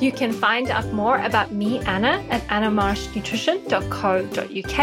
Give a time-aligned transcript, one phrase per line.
[0.00, 4.78] You can find out more about me, Anna, at annamarshnutrition.co.uk.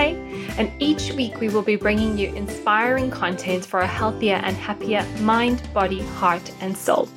[0.59, 5.05] And each week we will be bringing you inspiring content for a healthier and happier
[5.21, 7.07] mind, body, heart, and soul.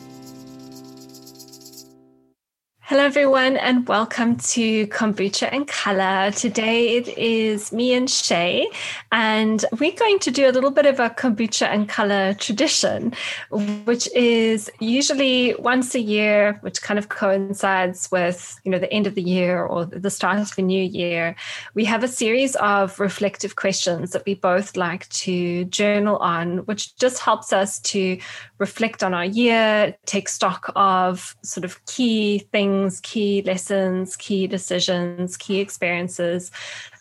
[2.89, 6.31] Hello, everyone, and welcome to Kombucha and Color.
[6.31, 8.67] Today it is me and Shay,
[9.13, 13.13] and we're going to do a little bit of a Kombucha and Color tradition,
[13.51, 19.07] which is usually once a year, which kind of coincides with you know the end
[19.07, 21.37] of the year or the start of the new year.
[21.75, 26.97] We have a series of reflective questions that we both like to journal on, which
[26.97, 28.19] just helps us to
[28.57, 35.37] reflect on our year, take stock of sort of key things, key lessons, key decisions,
[35.37, 36.51] key experiences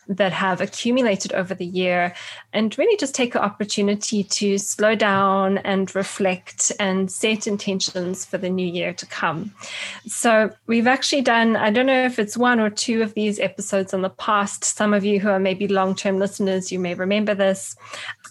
[0.08, 2.14] that have accumulated over the year
[2.52, 8.38] and really just take an opportunity to slow down and reflect and set intentions for
[8.38, 9.52] the new year to come.
[10.06, 13.92] So, we've actually done, I don't know if it's one or two of these episodes
[13.92, 14.64] in the past.
[14.64, 17.76] Some of you who are maybe long term listeners, you may remember this.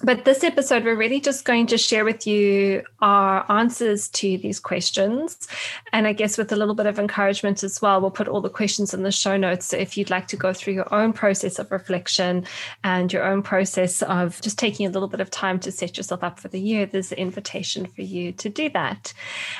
[0.04, 4.60] But this episode, we're really just going to share with you our answers to these
[4.60, 5.48] questions.
[5.94, 8.50] And I guess with a little bit of encouragement as well, we'll put all the
[8.50, 9.68] questions in the show notes.
[9.68, 12.46] So if you'd like to go through your own process of reflection
[12.84, 16.24] and your own process of just taking a little bit of time to set yourself
[16.24, 19.14] up for the year, there's an invitation for you to do that.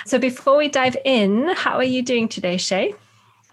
[0.06, 2.96] So before we dive in, how are you doing today, Shay?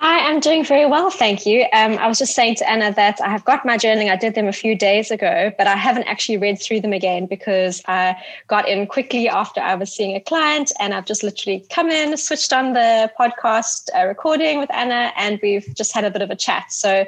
[0.05, 1.63] I am doing very well, thank you.
[1.73, 4.11] Um, I was just saying to Anna that I have got my journaling.
[4.11, 7.25] I did them a few days ago, but I haven't actually read through them again
[7.25, 8.15] because I
[8.47, 12.15] got in quickly after I was seeing a client, and I've just literally come in,
[12.19, 16.31] switched on the podcast uh, recording with Anna, and we've just had a bit of
[16.31, 16.71] a chat.
[16.71, 17.07] So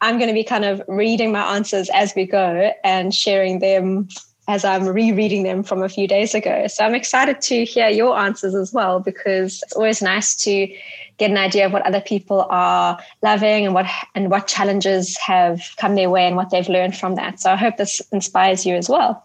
[0.00, 4.08] I'm going to be kind of reading my answers as we go and sharing them
[4.48, 6.66] as I'm rereading them from a few days ago.
[6.68, 10.74] So I'm excited to hear your answers as well because it's always nice to
[11.18, 15.60] get an idea of what other people are loving and what and what challenges have
[15.76, 17.40] come their way and what they've learned from that.
[17.40, 19.24] So I hope this inspires you as well.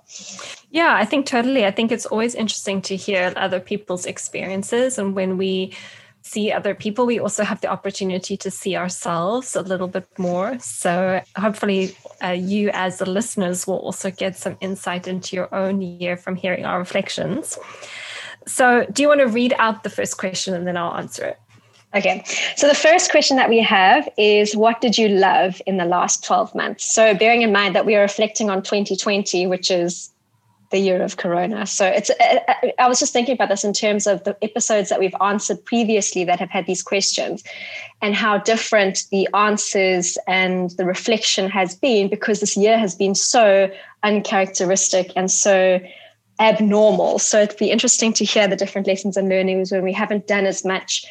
[0.72, 1.66] Yeah, I think totally.
[1.66, 5.74] I think it's always interesting to hear other people's experiences and when we
[6.24, 10.58] see other people, we also have the opportunity to see ourselves a little bit more.
[10.60, 15.82] So, hopefully, uh, you as the listeners will also get some insight into your own
[15.82, 17.60] year from hearing our reflections.
[18.48, 21.40] So, do you want to read out the first question and then I'll answer it?
[21.96, 22.24] Okay.
[22.56, 26.24] So the first question that we have is what did you love in the last
[26.24, 26.92] 12 months?
[26.92, 30.10] So bearing in mind that we are reflecting on 2020, which is
[30.72, 31.68] the year of corona.
[31.68, 34.90] So it's uh, uh, I was just thinking about this in terms of the episodes
[34.90, 37.44] that we've answered previously that have had these questions
[38.02, 43.14] and how different the answers and the reflection has been because this year has been
[43.14, 43.70] so
[44.02, 45.80] uncharacteristic and so
[46.40, 47.20] abnormal.
[47.20, 50.48] So it'd be interesting to hear the different lessons and learnings when we haven't done
[50.48, 51.06] as much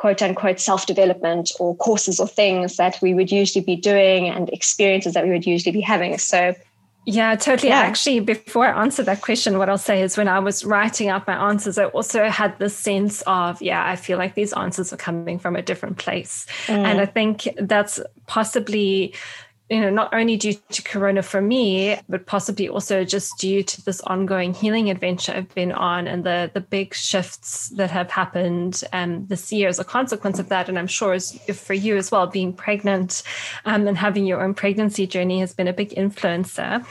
[0.00, 4.48] quote unquote self development or courses or things that we would usually be doing and
[4.48, 6.16] experiences that we would usually be having.
[6.16, 6.54] So,
[7.04, 7.68] yeah, totally.
[7.68, 7.80] Yeah.
[7.80, 11.26] Actually, before I answer that question, what I'll say is when I was writing out
[11.26, 14.96] my answers, I also had this sense of, yeah, I feel like these answers are
[14.96, 16.46] coming from a different place.
[16.66, 16.86] Mm.
[16.86, 19.14] And I think that's possibly
[19.70, 23.84] you know, not only due to Corona for me, but possibly also just due to
[23.84, 28.82] this ongoing healing adventure I've been on and the the big shifts that have happened
[28.92, 30.68] um, this year as a consequence of that.
[30.68, 33.22] And I'm sure as, for you as well, being pregnant
[33.64, 36.84] um, and having your own pregnancy journey has been a big influencer.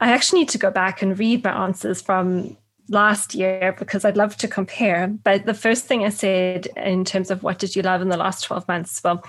[0.00, 2.56] I actually need to go back and read my answers from
[2.88, 5.08] last year because I'd love to compare.
[5.08, 8.16] But the first thing I said in terms of what did you love in the
[8.16, 9.24] last 12 months, well,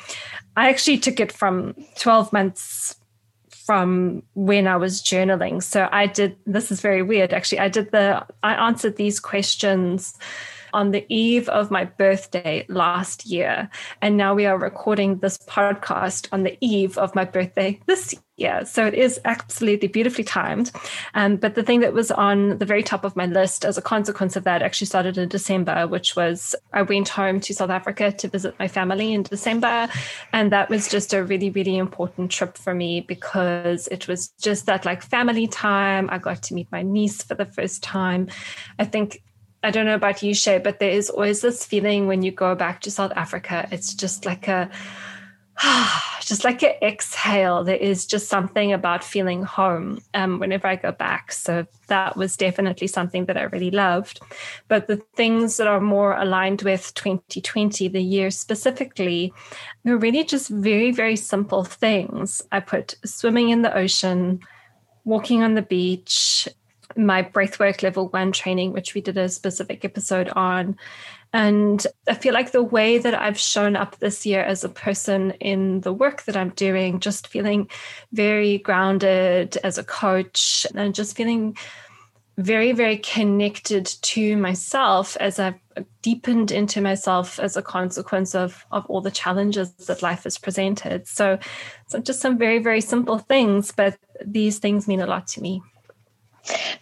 [0.55, 2.95] I actually took it from 12 months
[3.49, 5.63] from when I was journaling.
[5.63, 7.59] So I did, this is very weird actually.
[7.59, 10.17] I did the, I answered these questions
[10.73, 13.69] on the eve of my birthday last year.
[14.01, 18.65] And now we are recording this podcast on the eve of my birthday this year.
[18.65, 20.71] So it is absolutely beautifully timed.
[21.13, 23.81] Um, but the thing that was on the very top of my list as a
[23.81, 28.11] consequence of that actually started in December, which was I went home to South Africa
[28.11, 29.87] to visit my family in December.
[30.31, 34.65] And that was just a really, really important trip for me because it was just
[34.65, 36.09] that like family time.
[36.11, 38.29] I got to meet my niece for the first time.
[38.79, 39.21] I think
[39.63, 42.53] I don't know about you, Shay, but there is always this feeling when you go
[42.53, 43.67] back to South Africa.
[43.71, 44.69] It's just like a
[46.21, 47.63] just like an exhale.
[47.63, 51.31] There is just something about feeling home um, whenever I go back.
[51.31, 54.19] So that was definitely something that I really loved.
[54.67, 59.33] But the things that are more aligned with 2020, the year specifically,
[59.83, 62.41] were really just very, very simple things.
[62.51, 64.39] I put swimming in the ocean,
[65.05, 66.47] walking on the beach,
[66.95, 70.77] my breathwork level one training, which we did a specific episode on,
[71.33, 75.31] and I feel like the way that I've shown up this year as a person
[75.39, 77.69] in the work that I'm doing, just feeling
[78.11, 81.57] very grounded as a coach and just feeling
[82.37, 85.59] very, very connected to myself as I've
[86.03, 91.07] deepened into myself as a consequence of, of all the challenges that life has presented.
[91.07, 91.39] So,
[91.87, 95.63] so just some very, very simple things, but these things mean a lot to me.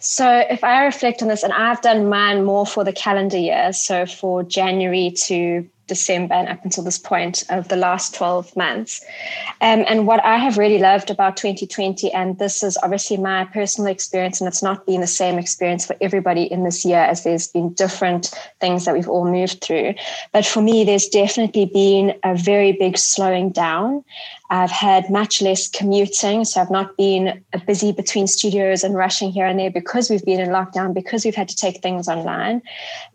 [0.00, 3.72] So, if I reflect on this, and I've done mine more for the calendar year,
[3.72, 9.04] so for January to December and up until this point of the last 12 months.
[9.60, 13.92] Um, and what I have really loved about 2020, and this is obviously my personal
[13.92, 17.48] experience, and it's not been the same experience for everybody in this year, as there's
[17.48, 19.94] been different things that we've all moved through.
[20.32, 24.02] But for me, there's definitely been a very big slowing down.
[24.50, 29.46] I've had much less commuting, so I've not been busy between studios and rushing here
[29.46, 32.60] and there because we've been in lockdown, because we've had to take things online.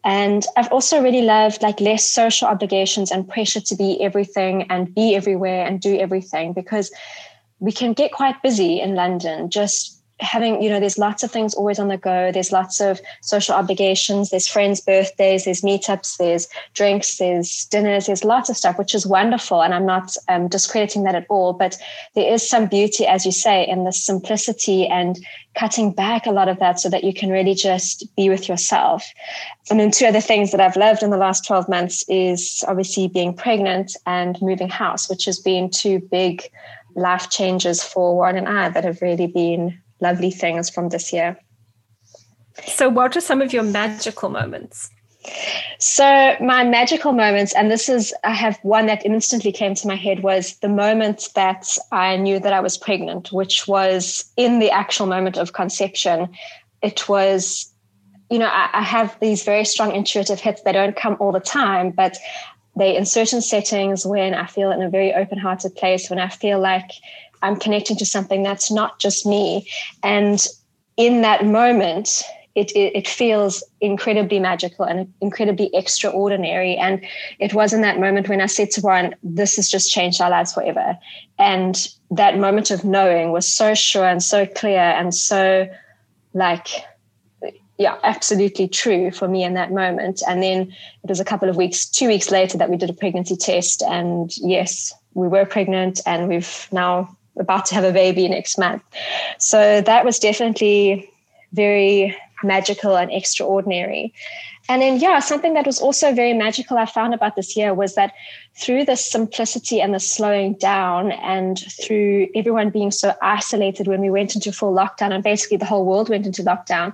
[0.04, 2.67] And I've also really loved like less social obligations
[3.12, 6.92] and pressure to be everything and be everywhere and do everything because
[7.60, 11.54] we can get quite busy in London just having you know there's lots of things
[11.54, 12.32] always on the go.
[12.32, 14.30] There's lots of social obligations.
[14.30, 15.46] There's friends birthdays.
[15.46, 16.18] There's meetups.
[16.18, 17.18] There's drinks.
[17.18, 18.08] There's dinners.
[18.08, 19.62] There's lots of stuff which is wonderful.
[19.62, 21.54] And i'm not um, discrediting that at all.
[21.54, 21.78] But
[22.16, 25.20] there is some beauty as you say in the simplicity and
[25.56, 29.04] cutting back a lot of that so that you can really just be with yourself.
[29.70, 33.08] And then two other things that i've loved in the last 12 months is obviously
[33.08, 36.44] being pregnant and moving house which has been two big
[36.96, 41.38] life changes for warren and i that have really been lovely things from this year.
[42.66, 44.90] So, what are some of your magical moments?
[45.80, 49.96] So, my magical moments, and this is, I have one that instantly came to my
[49.96, 54.72] head was the moment that I knew that I was pregnant, which was in the
[54.72, 56.30] actual moment of conception.
[56.82, 57.72] It was,
[58.30, 60.62] you know, I, I have these very strong intuitive hits.
[60.62, 62.18] They don't come all the time, but
[62.78, 66.30] they in certain settings when I feel in a very open hearted place, when I
[66.30, 66.92] feel like
[67.42, 69.68] I'm connecting to something that's not just me.
[70.04, 70.46] And
[70.98, 72.24] in that moment,
[72.56, 76.76] it, it, it, feels incredibly magical and incredibly extraordinary.
[76.76, 77.06] And
[77.38, 80.32] it was in that moment when I said to Warren, this has just changed our
[80.32, 80.98] lives forever.
[81.38, 85.70] And that moment of knowing was so sure and so clear and so
[86.34, 86.68] like,
[87.78, 90.24] yeah, absolutely true for me in that moment.
[90.28, 90.74] And then
[91.04, 93.84] it was a couple of weeks, two weeks later that we did a pregnancy test.
[93.84, 98.84] And yes, we were pregnant and we've now about to have a baby next month.
[99.38, 101.10] So that was definitely
[101.54, 104.14] very magical and extraordinary.
[104.70, 107.96] And then, yeah, something that was also very magical I found about this year was
[107.96, 108.14] that
[108.56, 114.10] through the simplicity and the slowing down, and through everyone being so isolated when we
[114.10, 116.94] went into full lockdown, and basically the whole world went into lockdown,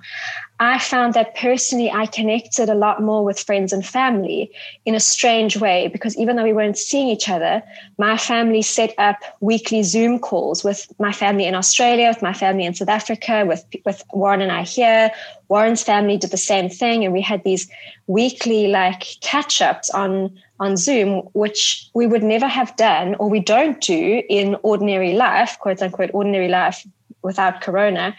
[0.63, 4.49] I found that personally I connected a lot more with friends and family
[4.85, 7.61] in a strange way because even though we weren't seeing each other,
[7.97, 12.65] my family set up weekly Zoom calls with my family in Australia, with my family
[12.65, 15.11] in South Africa, with, with Warren and I here.
[15.49, 17.69] Warren's family did the same thing, and we had these
[18.07, 23.41] weekly like catch ups on on Zoom, which we would never have done or we
[23.41, 26.87] don't do in ordinary life, quote unquote, ordinary life
[27.21, 28.15] without Corona.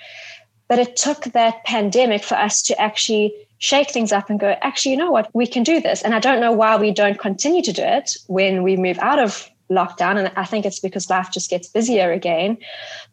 [0.74, 4.90] But it took that pandemic for us to actually shake things up and go, actually,
[4.90, 6.02] you know what, we can do this.
[6.02, 9.20] And I don't know why we don't continue to do it when we move out
[9.20, 10.18] of lockdown.
[10.18, 12.58] And I think it's because life just gets busier again.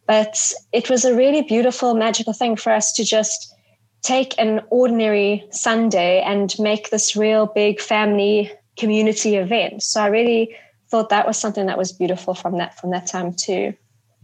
[0.07, 3.53] But it was a really beautiful, magical thing for us to just
[4.01, 9.83] take an ordinary Sunday and make this real big family community event.
[9.83, 10.55] So I really
[10.89, 13.75] thought that was something that was beautiful from that from that time too.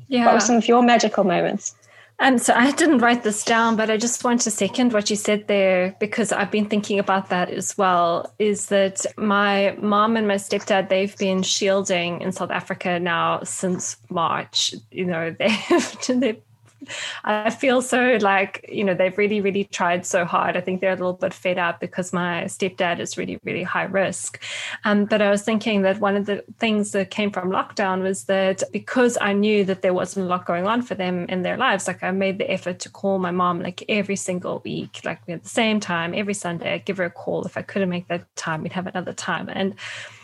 [0.07, 0.25] Yeah.
[0.25, 1.75] What were some of your magical moments?
[2.19, 5.15] Um, so I didn't write this down, but I just want to second what you
[5.15, 8.33] said there because I've been thinking about that as well.
[8.39, 10.89] Is that my mom and my stepdad?
[10.89, 14.73] They've been shielding in South Africa now since March.
[14.89, 16.41] You know, they've they've
[17.23, 20.57] I feel so like, you know, they've really, really tried so hard.
[20.57, 23.83] I think they're a little bit fed up because my stepdad is really, really high
[23.83, 24.41] risk.
[24.83, 28.25] Um, but I was thinking that one of the things that came from lockdown was
[28.25, 31.57] that because I knew that there wasn't a lot going on for them in their
[31.57, 35.19] lives, like I made the effort to call my mom like every single week, like
[35.27, 37.45] at the same time, every Sunday, I'd give her a call.
[37.45, 39.49] If I couldn't make that time, we'd have another time.
[39.49, 39.75] And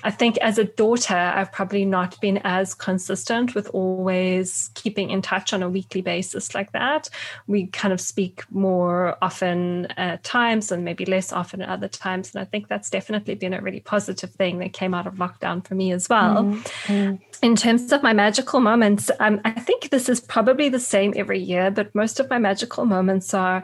[0.03, 5.21] I think as a daughter, I've probably not been as consistent with always keeping in
[5.21, 7.09] touch on a weekly basis like that.
[7.47, 12.35] We kind of speak more often at times and maybe less often at other times.
[12.35, 15.65] And I think that's definitely been a really positive thing that came out of lockdown
[15.65, 16.43] for me as well.
[16.43, 17.15] Mm-hmm.
[17.41, 21.39] In terms of my magical moments, um, I think this is probably the same every
[21.39, 23.63] year, but most of my magical moments are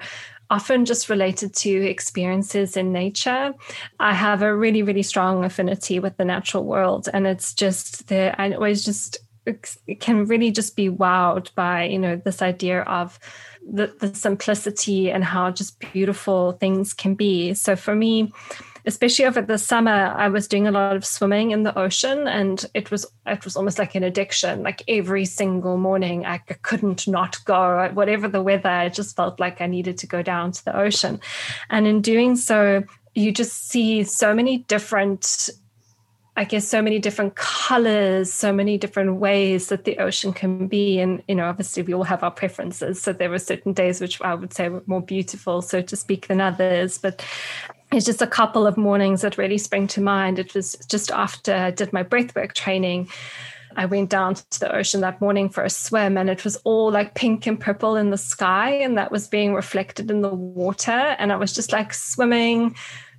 [0.50, 3.54] often just related to experiences in nature.
[4.00, 7.08] I have a really, really strong affinity with the natural world.
[7.14, 9.20] And it's just there, I always just
[10.00, 13.20] can really just be wowed by, you know, this idea of
[13.68, 17.54] the, the simplicity and how just beautiful things can be.
[17.54, 18.32] So for me,
[18.90, 22.66] especially over the summer i was doing a lot of swimming in the ocean and
[22.74, 27.38] it was it was almost like an addiction like every single morning i couldn't not
[27.46, 30.76] go whatever the weather i just felt like i needed to go down to the
[30.76, 31.20] ocean
[31.70, 35.50] and in doing so you just see so many different
[36.40, 40.98] I guess so many different colors, so many different ways that the ocean can be.
[40.98, 43.02] And, you know, obviously we all have our preferences.
[43.02, 46.28] So there were certain days which I would say were more beautiful, so to speak,
[46.28, 46.98] than others.
[46.98, 47.26] But
[47.92, 50.40] it's just a couple of mornings that really spring to mind.
[50.40, 53.10] It was just after I did my breathwork training.
[53.76, 56.92] I went down to the ocean that morning for a swim, and it was all
[56.92, 60.92] like pink and purple in the sky, and that was being reflected in the water.
[60.92, 62.76] And I was just like swimming,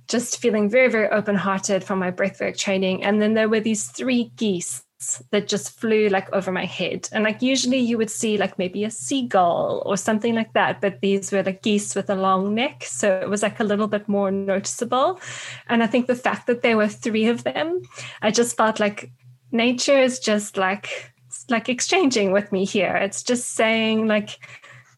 [0.07, 3.03] just feeling very, very open hearted from my breathwork training.
[3.03, 4.83] And then there were these three geese
[5.31, 7.09] that just flew like over my head.
[7.11, 11.01] And like usually you would see like maybe a seagull or something like that, but
[11.01, 12.83] these were like geese with a long neck.
[12.83, 15.19] So it was like a little bit more noticeable.
[15.67, 17.81] And I think the fact that there were three of them,
[18.21, 19.11] I just felt like
[19.51, 21.11] nature is just like
[21.49, 22.95] like exchanging with me here.
[22.95, 24.39] It's just saying like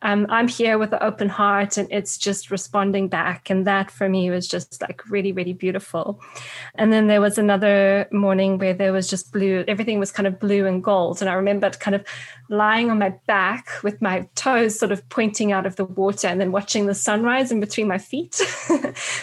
[0.04, 3.50] um, I'm here with an open heart and it's just responding back.
[3.50, 6.22] And that for me was just like really, really beautiful.
[6.76, 10.42] And then there was another morning where there was just blue, everything was kind of
[10.42, 11.22] blue and gold.
[11.22, 12.06] And I remember kind of
[12.50, 16.40] lying on my back with my toes sort of pointing out of the water and
[16.42, 18.36] then watching the sunrise in between my feet.
[18.36, 18.46] so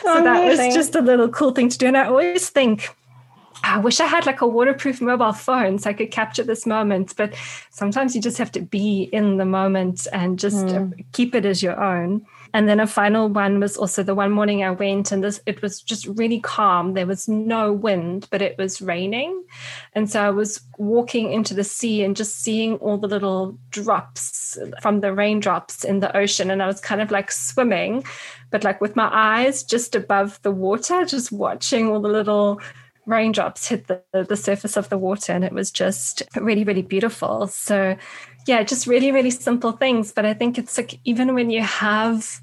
[0.06, 1.88] oh, that was just a little cool thing to do.
[1.88, 2.88] And I always think,
[3.62, 7.14] I wish I had like a waterproof mobile phone so I could capture this moment.
[7.16, 7.34] But
[7.70, 11.04] sometimes you just have to be in the moment and just mm.
[11.12, 12.26] keep it as your own.
[12.52, 15.62] And then a final one was also the one morning I went and this it
[15.62, 16.94] was just really calm.
[16.94, 19.44] There was no wind, but it was raining.
[19.94, 24.58] And so I was walking into the sea and just seeing all the little drops
[24.82, 26.50] from the raindrops in the ocean.
[26.50, 28.04] And I was kind of like swimming,
[28.50, 32.60] but like with my eyes just above the water, just watching all the little
[33.10, 37.46] raindrops hit the, the surface of the water and it was just really really beautiful
[37.46, 37.96] so
[38.46, 42.40] yeah just really really simple things but i think it's like even when you have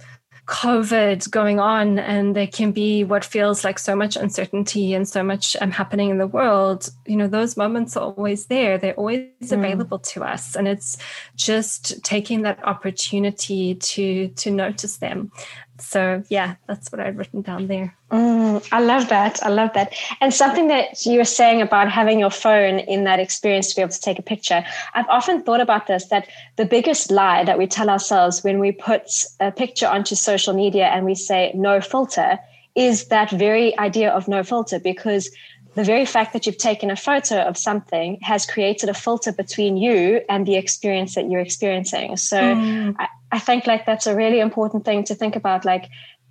[0.48, 5.22] COVID going on, and there can be what feels like so much uncertainty and so
[5.22, 6.90] much um, happening in the world.
[7.06, 9.52] You know, those moments are always there, they're always mm.
[9.52, 10.56] available to us.
[10.56, 10.98] And it's
[11.36, 15.32] just taking that opportunity to to notice them
[15.80, 17.96] so yeah that's what i've written down there.
[18.12, 19.44] Mm, i love that.
[19.44, 19.94] I love that.
[20.22, 23.82] And something that you were saying about having your phone in that experience to be
[23.82, 27.58] able to take a picture i've often thought about this that the biggest lie that
[27.58, 31.82] we tell ourselves when we put a picture onto social media and we say no
[31.82, 32.40] filter
[32.76, 35.32] is that very idea of no filter because
[35.78, 39.78] the very fact that you've taken a photo of something has created a filter between
[39.78, 42.18] you and the experience that you're experiencing.
[42.18, 42.96] So mm.
[42.98, 45.66] I, I think like that's a really important thing to think about.
[45.66, 45.88] Like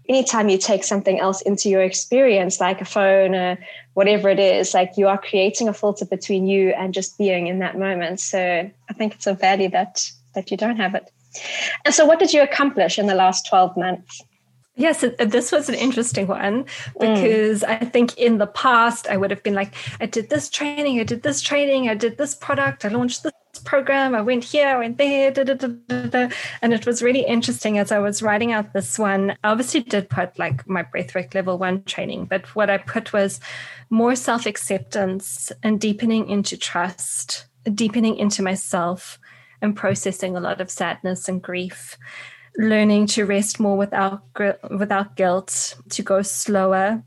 [0.09, 3.57] anytime you take something else into your experience, like a phone or
[3.95, 7.61] whatever it is, like you are creating a filter between you and just being in
[7.61, 8.19] that moment.
[8.19, 11.09] So I think it's a value that that you don't have it.
[11.85, 14.25] And so what did you accomplish in the last 12 months?
[14.79, 16.69] Yes, this was an interesting one mm.
[17.01, 17.69] because mm.
[17.69, 21.05] I think in the past I would have been like, I did this training, I
[21.05, 23.33] did this training, I did this product, I launched this
[23.65, 26.29] program, I went here, I went there, da, da, da,
[26.61, 29.31] and it was really interesting as I was writing out this one.
[29.43, 33.41] I obviously did put like my breathwork level one training, but what I put was
[33.89, 39.19] more self acceptance and deepening into trust, deepening into myself,
[39.63, 41.97] and processing a lot of sadness and grief
[42.59, 44.23] learning to rest more without
[44.71, 47.03] without guilt, to go slower,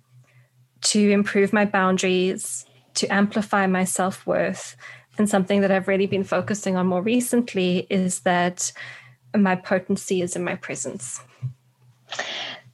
[0.81, 2.65] to improve my boundaries,
[2.95, 4.75] to amplify my self worth.
[5.17, 8.71] And something that I've really been focusing on more recently is that
[9.35, 11.21] my potency is in my presence.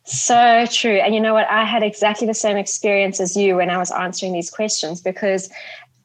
[0.04, 0.98] So true.
[0.98, 1.50] And you know what?
[1.50, 5.50] I had exactly the same experience as you when I was answering these questions because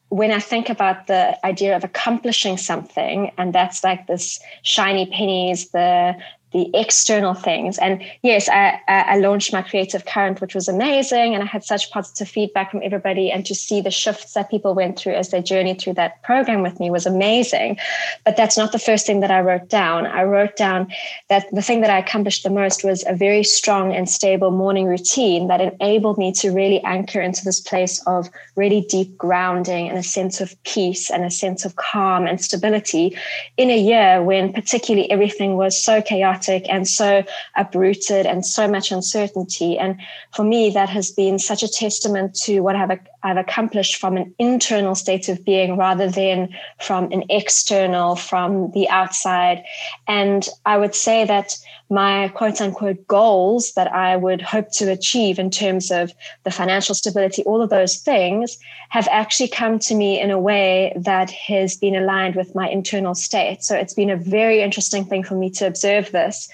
[0.09, 5.69] when I think about the idea of accomplishing something, and that's like this shiny pennies,
[5.69, 6.15] the
[6.51, 7.77] the external things.
[7.77, 11.33] And yes, I, I launched my creative current, which was amazing.
[11.33, 13.31] And I had such positive feedback from everybody.
[13.31, 16.61] And to see the shifts that people went through as they journeyed through that program
[16.61, 17.77] with me was amazing.
[18.25, 20.05] But that's not the first thing that I wrote down.
[20.05, 20.91] I wrote down
[21.29, 24.87] that the thing that I accomplished the most was a very strong and stable morning
[24.87, 29.97] routine that enabled me to really anchor into this place of really deep grounding and
[29.97, 33.15] a sense of peace and a sense of calm and stability
[33.55, 37.23] in a year when particularly everything was so chaotic and so
[37.55, 39.77] uprooted and so much uncertainty.
[39.77, 39.99] And
[40.33, 44.33] for me, that has been such a testament to what I've, I've accomplished from an
[44.39, 49.63] internal state of being rather than from an external, from the outside.
[50.07, 51.57] And I would say that
[51.91, 56.13] my quote unquote goals that I would hope to achieve in terms of
[56.45, 58.57] the financial stability, all of those things
[58.89, 63.13] have actually come to me in a way that has been aligned with my internal
[63.13, 63.63] state.
[63.63, 66.49] So it's been a very interesting thing for me to observe this.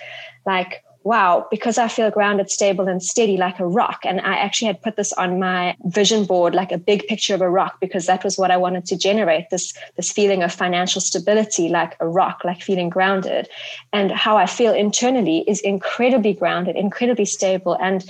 [0.46, 4.02] Like, wow, because I feel grounded, stable, and steady like a rock.
[4.04, 7.40] And I actually had put this on my vision board, like a big picture of
[7.40, 11.00] a rock, because that was what I wanted to generate this, this feeling of financial
[11.00, 13.48] stability, like a rock, like feeling grounded.
[13.94, 17.78] And how I feel internally is incredibly grounded, incredibly stable.
[17.80, 18.04] And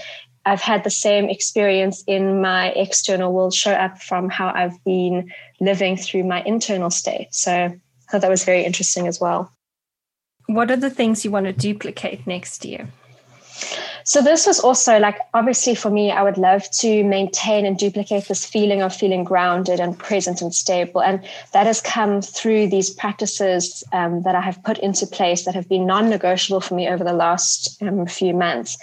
[0.47, 5.31] I've had the same experience in my external world show up from how I've been
[5.59, 7.27] living through my internal state.
[7.29, 7.77] So I
[8.09, 9.53] thought that was very interesting as well.
[10.47, 12.87] What are the things you want to duplicate next year?
[14.03, 18.29] So this was also like obviously for me, I would love to maintain and duplicate
[18.29, 22.89] this feeling of feeling grounded and present and stable, and that has come through these
[22.89, 27.03] practices um, that I have put into place that have been non-negotiable for me over
[27.03, 28.77] the last um, few months.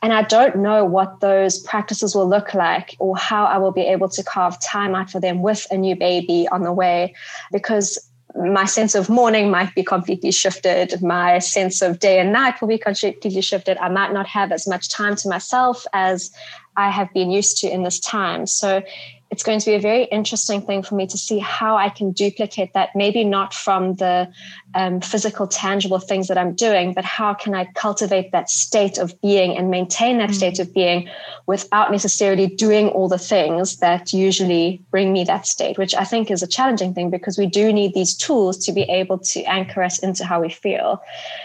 [0.00, 3.82] And I don't know what those practices will look like or how I will be
[3.82, 7.14] able to carve time out for them with a new baby on the way,
[7.52, 11.02] because my sense of morning might be completely shifted.
[11.02, 13.76] My sense of day and night will be completely shifted.
[13.78, 16.30] I might not have as much time to myself as
[16.76, 18.46] I have been used to in this time.
[18.46, 18.82] So
[19.30, 22.10] it's going to be a very interesting thing for me to see how I can
[22.10, 24.28] duplicate that, maybe not from the
[24.74, 29.18] um, physical, tangible things that I'm doing, but how can I cultivate that state of
[29.20, 30.36] being and maintain that mm-hmm.
[30.36, 31.08] state of being
[31.46, 36.28] without necessarily doing all the things that usually bring me that state, which I think
[36.28, 39.82] is a challenging thing because we do need these tools to be able to anchor
[39.84, 41.00] us into how we feel.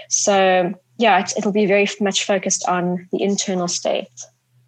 [0.09, 4.09] So, yeah, it'll be very much focused on the internal state.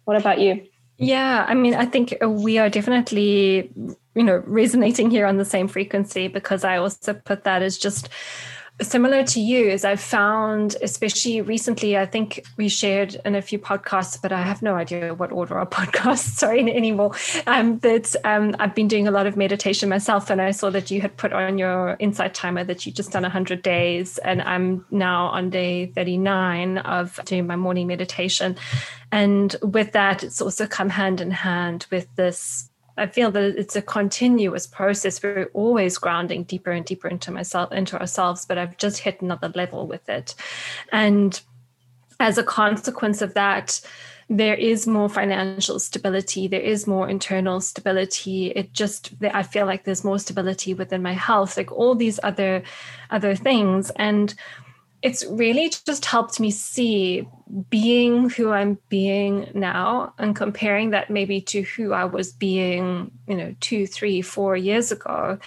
[0.04, 0.62] What about you?
[0.98, 3.70] Yeah, I mean, I think uh, we are definitely,
[4.16, 8.08] you know, resonating here on the same frequency because I also put that as just
[8.80, 13.58] similar to you is I've found, especially recently, I think we shared in a few
[13.58, 17.12] podcasts, but I have no idea what order our podcasts are in anymore.
[17.46, 20.90] Um, that um, I've been doing a lot of meditation myself, and I saw that
[20.90, 24.84] you had put on your insight timer that you just done 100 days, and I'm
[24.90, 28.56] now on day 39 of doing my morning meditation.
[29.10, 33.76] And with that, it's also come hand in hand with this I feel that it's
[33.76, 35.22] a continuous process.
[35.22, 39.50] We're always grounding deeper and deeper into myself, into ourselves, but I've just hit another
[39.54, 40.34] level with it.
[40.92, 41.40] And
[42.20, 43.80] as a consequence of that,
[44.30, 49.84] there is more financial stability there is more internal stability it just i feel like
[49.84, 52.62] there's more stability within my health like all these other
[53.10, 54.34] other things and
[55.00, 57.26] it's really just helped me see
[57.70, 63.36] being who I'm being now and comparing that maybe to who I was being, you
[63.36, 65.38] know, two, three, four years ago.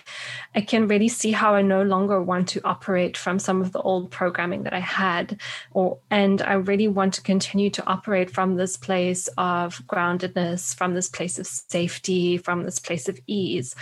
[0.56, 3.82] I can really see how I no longer want to operate from some of the
[3.82, 5.40] old programming that I had,
[5.72, 10.94] or and I really want to continue to operate from this place of groundedness, from
[10.94, 13.76] this place of safety, from this place of ease.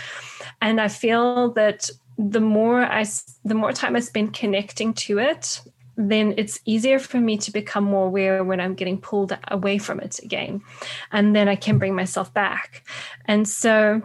[0.60, 1.90] And I feel that
[2.28, 3.04] the more I,
[3.44, 5.62] the more time I spend connecting to it,
[5.96, 10.00] then it's easier for me to become more aware when I'm getting pulled away from
[10.00, 10.62] it again.
[11.12, 12.86] And then I can bring myself back.
[13.26, 14.02] And so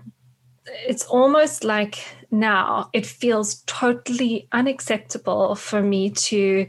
[0.87, 1.99] it's almost like
[2.31, 6.67] now it feels totally unacceptable for me to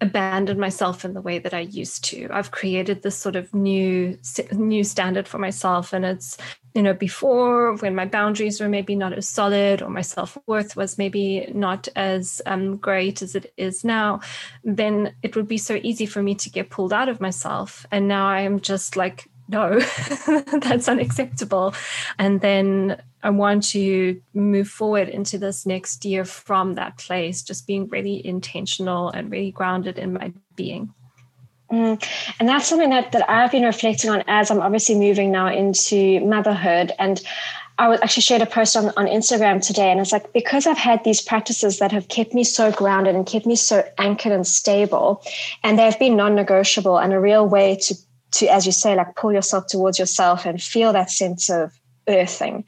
[0.00, 2.28] abandon myself in the way that I used to.
[2.30, 4.16] I've created this sort of new
[4.52, 6.36] new standard for myself and it's
[6.78, 10.96] you know before when my boundaries were maybe not as solid or my self-worth was
[10.96, 14.20] maybe not as um, great as it is now
[14.62, 17.84] then it would be so easy for me to get pulled out of myself.
[17.90, 19.80] And now i'm just like no
[20.60, 21.74] that's unacceptable.
[22.16, 27.66] And then i want to move forward into this next year from that place just
[27.66, 30.94] being really intentional and really grounded in my being
[31.70, 32.02] Mm.
[32.40, 36.20] And that's something that, that I've been reflecting on as I'm obviously moving now into
[36.24, 36.92] motherhood.
[36.98, 37.20] And
[37.78, 40.78] I was actually shared a post on, on Instagram today, and it's like because I've
[40.78, 44.44] had these practices that have kept me so grounded and kept me so anchored and
[44.44, 45.22] stable,
[45.62, 47.94] and they've been non-negotiable and a real way to
[48.32, 51.78] to, as you say, like pull yourself towards yourself and feel that sense of
[52.08, 52.64] earthing.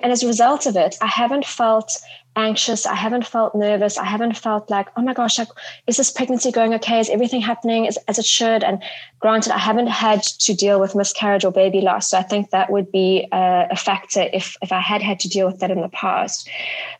[0.00, 2.00] And as a result of it, I haven't felt
[2.36, 2.86] anxious.
[2.86, 3.98] I haven't felt nervous.
[3.98, 5.48] I haven't felt like, oh my gosh, like,
[5.86, 7.00] is this pregnancy going okay?
[7.00, 8.64] Is everything happening as, as it should?
[8.64, 8.82] And
[9.20, 12.10] granted, I haven't had to deal with miscarriage or baby loss.
[12.10, 15.28] So I think that would be a, a factor if, if I had had to
[15.28, 16.48] deal with that in the past.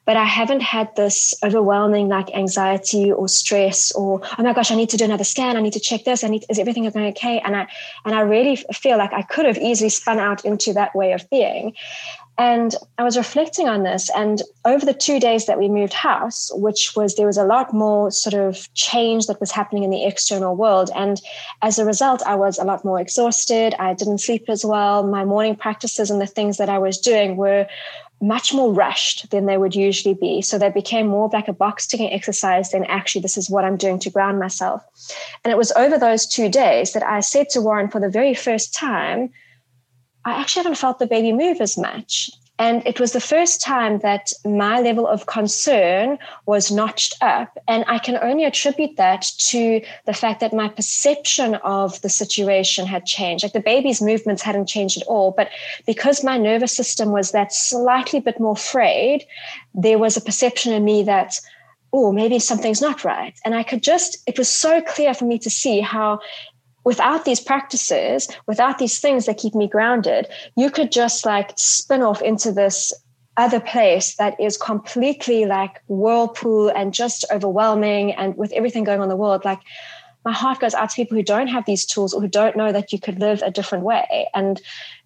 [0.05, 4.77] But I haven't had this overwhelming like anxiety or stress or, oh my gosh, I
[4.77, 5.57] need to do another scan.
[5.57, 6.23] I need to check this.
[6.23, 7.41] I need, is everything going okay?
[7.41, 7.67] And I,
[8.05, 11.29] and I really feel like I could have easily spun out into that way of
[11.31, 11.75] being.
[12.37, 14.11] And I was reflecting on this.
[14.15, 17.73] And over the two days that we moved house, which was there was a lot
[17.73, 20.91] more sort of change that was happening in the external world.
[20.97, 21.21] And
[21.63, 23.75] as a result, I was a lot more exhausted.
[23.79, 25.07] I didn't sleep as well.
[25.07, 27.69] My morning practices and the things that I was doing were
[28.21, 30.41] much more rushed than they would usually be.
[30.41, 33.77] So they became more like a box ticking exercise than actually, this is what I'm
[33.77, 34.83] doing to ground myself.
[35.45, 38.35] And it was over those two days that I said to Warren for the very
[38.35, 39.31] first time,
[40.25, 42.31] I actually haven't felt the baby move as much.
[42.59, 47.59] And it was the first time that my level of concern was notched up.
[47.67, 52.87] And I can only attribute that to the fact that my perception of the situation
[52.87, 53.43] had changed.
[53.43, 55.33] Like the baby's movements hadn't changed at all.
[55.33, 55.51] But
[55.85, 59.25] because my nervous system was that slightly bit more frayed,
[59.75, 61.41] there was a perception in me that,
[61.93, 63.35] oh, maybe something's not right.
[63.45, 66.21] And I could just, it was so clear for me to see how
[66.85, 72.03] without these practices, without these things that keep me grounded, you could just like spin
[72.03, 72.93] off into this
[73.37, 79.05] other place that is completely like whirlpool and just overwhelming and with everything going on
[79.05, 79.45] in the world.
[79.45, 79.61] Like
[80.25, 82.71] my heart goes out to people who don't have these tools or who don't know
[82.71, 84.29] that you could live a different way.
[84.35, 84.61] And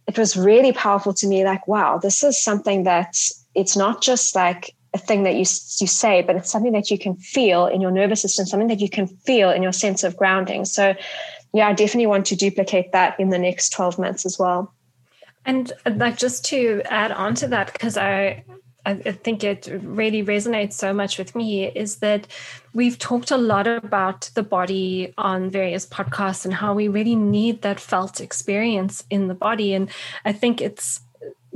[0.08, 3.16] it was really powerful to me like wow this is something that
[3.54, 6.98] it's not just like a thing that you you say but it's something that you
[6.98, 10.16] can feel in your nervous system something that you can feel in your sense of
[10.16, 10.64] grounding.
[10.64, 10.94] So
[11.52, 14.74] yeah, I definitely want to duplicate that in the next 12 months as well.
[15.46, 18.44] And like just to add on to that, because I
[18.88, 22.26] I think it really resonates so much with me is that
[22.72, 27.60] we've talked a lot about the body on various podcasts and how we really need
[27.62, 29.74] that felt experience in the body.
[29.74, 29.90] And
[30.24, 31.00] I think it's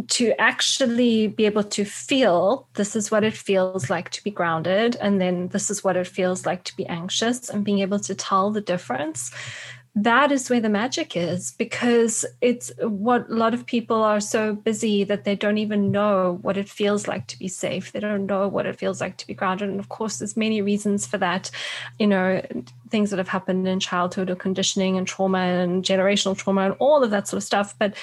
[0.09, 4.97] to actually be able to feel this is what it feels like to be grounded,
[4.97, 8.15] and then this is what it feels like to be anxious, and being able to
[8.15, 9.31] tell the difference
[9.95, 14.55] that is where the magic is because it's what a lot of people are so
[14.55, 17.93] busy that they don't even know what it feels like to be safe.
[17.93, 19.69] They don't know what it feels like to be grounded.
[19.69, 21.51] And of course there's many reasons for that.
[21.99, 22.43] You know
[22.93, 27.03] things that have happened in childhood or conditioning and trauma and generational trauma and all
[27.03, 27.95] of that sort of stuff but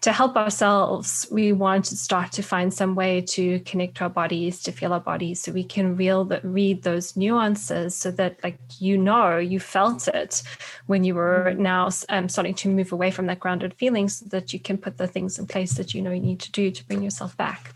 [0.00, 4.08] to help ourselves we want to start to find some way to connect to our
[4.08, 8.38] bodies to feel our bodies so we can real that read those nuances so that
[8.44, 10.42] like you know you felt it
[10.86, 11.62] when you were mm-hmm.
[11.62, 14.96] now um, starting to move away from that grounded feeling so that you can put
[14.96, 17.74] the things in place that you know you need to do to bring yourself back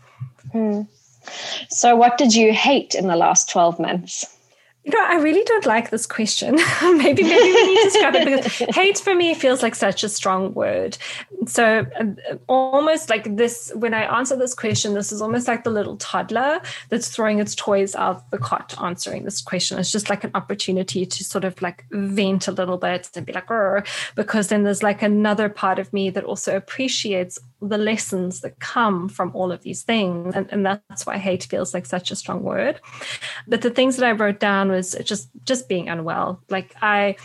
[0.53, 0.87] mm.
[1.69, 4.25] so what did you hate in the last 12 months
[4.83, 6.55] you know, I really don't like this question.
[6.81, 10.09] maybe, maybe we need to scrap it because hate for me feels like such a
[10.09, 10.97] strong word.
[11.45, 15.69] So, uh, almost like this, when I answer this question, this is almost like the
[15.69, 19.77] little toddler that's throwing its toys out the cot answering this question.
[19.77, 23.33] It's just like an opportunity to sort of like vent a little bit and be
[23.33, 23.49] like,
[24.15, 29.07] because then there's like another part of me that also appreciates the lessons that come
[29.07, 30.35] from all of these things.
[30.35, 32.81] And, and that's why hate feels like such a strong word.
[33.47, 36.41] But the things that I wrote down was just just being unwell.
[36.49, 37.15] Like I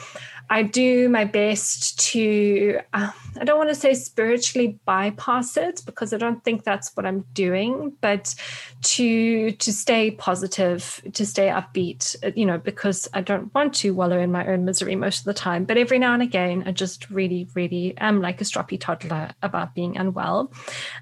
[0.48, 6.12] I do my best to, uh, I don't want to say spiritually bypass it because
[6.12, 8.34] I don't think that's what I'm doing, but
[8.82, 13.90] to to stay positive, to stay upbeat, uh, you know, because I don't want to
[13.90, 15.64] wallow in my own misery most of the time.
[15.64, 19.74] But every now and again, I just really, really am like a stroppy toddler about
[19.74, 20.52] being unwell,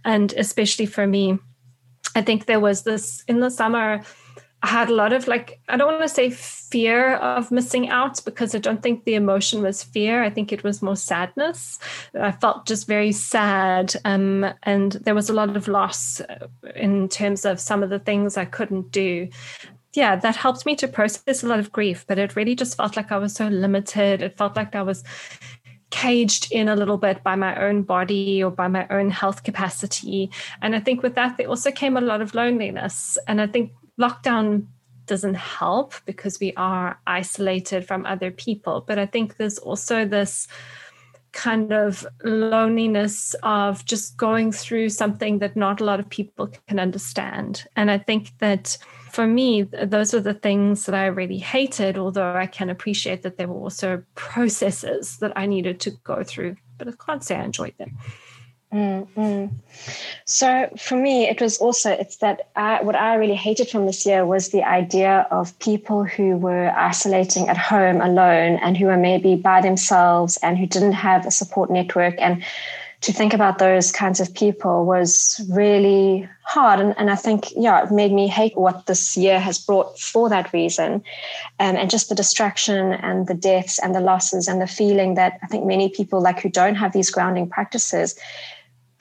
[0.05, 1.39] and especially for me,
[2.17, 4.03] I think there was this in the summer
[4.67, 8.55] had a lot of like, I don't want to say fear of missing out because
[8.55, 10.23] I don't think the emotion was fear.
[10.23, 11.79] I think it was more sadness.
[12.21, 13.95] I felt just very sad.
[14.05, 17.99] Um, and there was a lot of loss uh, in terms of some of the
[17.99, 19.29] things I couldn't do.
[19.95, 22.97] Yeah, that helped me to process a lot of grief, but it really just felt
[22.97, 24.23] like I was so limited.
[24.23, 25.05] It felt like I was
[25.91, 30.31] caged in a little bit by my own body or by my own health capacity.
[30.61, 33.17] And I think with that, there also came a lot of loneliness.
[33.29, 34.67] And I think lockdown
[35.07, 38.85] doesn't help because we are isolated from other people.
[38.87, 40.49] But I think there's also this
[41.33, 46.79] kind of loneliness of just going through something that not a lot of people can
[46.79, 47.65] understand.
[47.77, 48.79] And I think that
[49.11, 53.37] for me, those were the things that I really hated, although I can appreciate that
[53.37, 57.45] there were also processes that I needed to go through, but I can't say I
[57.45, 57.99] enjoyed them.
[58.75, 59.55] Mm-hmm.
[60.25, 64.05] So for me, it was also it's that I, what I really hated from this
[64.05, 68.97] year was the idea of people who were isolating at home alone and who were
[68.97, 72.45] maybe by themselves and who didn't have a support network and
[73.05, 76.81] to think about those kinds of people was really hard.
[76.81, 80.31] And, and I think, yeah, it made me hate what this year has brought for
[80.31, 81.05] that reason.
[81.61, 85.39] Um, and just the distraction and the deaths and the losses and the feeling that
[85.43, 88.19] I think many people, like who don't have these grounding practices,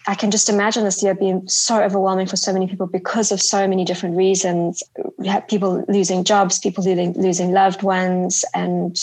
[0.05, 3.41] I can just imagine this year being so overwhelming for so many people because of
[3.41, 4.83] so many different reasons.
[5.17, 8.43] We had people losing jobs, people losing, losing loved ones.
[8.53, 8.99] And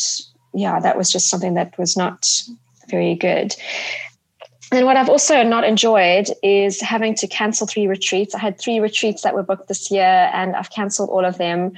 [0.53, 2.29] yeah, that was just something that was not
[2.89, 3.55] very good.
[4.73, 8.35] And what I've also not enjoyed is having to cancel three retreats.
[8.35, 11.73] I had three retreats that were booked this year, and I've canceled all of them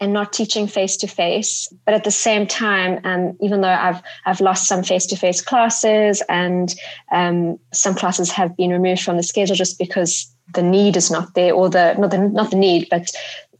[0.00, 1.72] and not teaching face to face.
[1.84, 5.40] But at the same time, um, even though I've I've lost some face to face
[5.40, 6.74] classes and
[7.12, 11.34] um, some classes have been removed from the schedule just because the need is not
[11.34, 13.10] there, or the not the not the need, but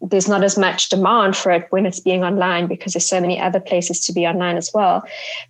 [0.00, 3.40] there's not as much demand for it when it's being online because there's so many
[3.40, 5.02] other places to be online as well.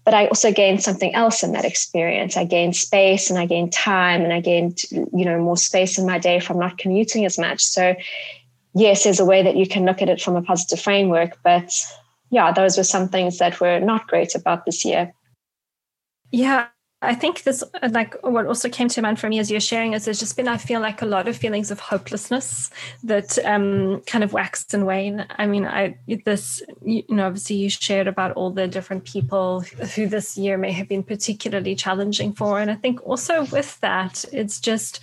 [0.04, 2.36] But I also gained something else in that experience.
[2.36, 6.06] I gained space and I gained time and I gained, you know, more space in
[6.06, 7.64] my day from not commuting as much.
[7.64, 7.96] So
[8.74, 11.72] yes, there's a way that you can look at it from a positive framework, but
[12.30, 15.12] yeah, those were some things that were not great about this year.
[16.30, 16.66] Yeah,
[17.00, 20.04] I think this, like, what also came to mind for me as you're sharing is
[20.04, 22.70] there's just been, I feel like, a lot of feelings of hopelessness
[23.04, 25.26] that um, kind of waxed and wane.
[25.38, 30.06] I mean, I this, you know, obviously you shared about all the different people who
[30.06, 34.58] this year may have been particularly challenging for, and I think also with that, it's
[34.58, 35.00] just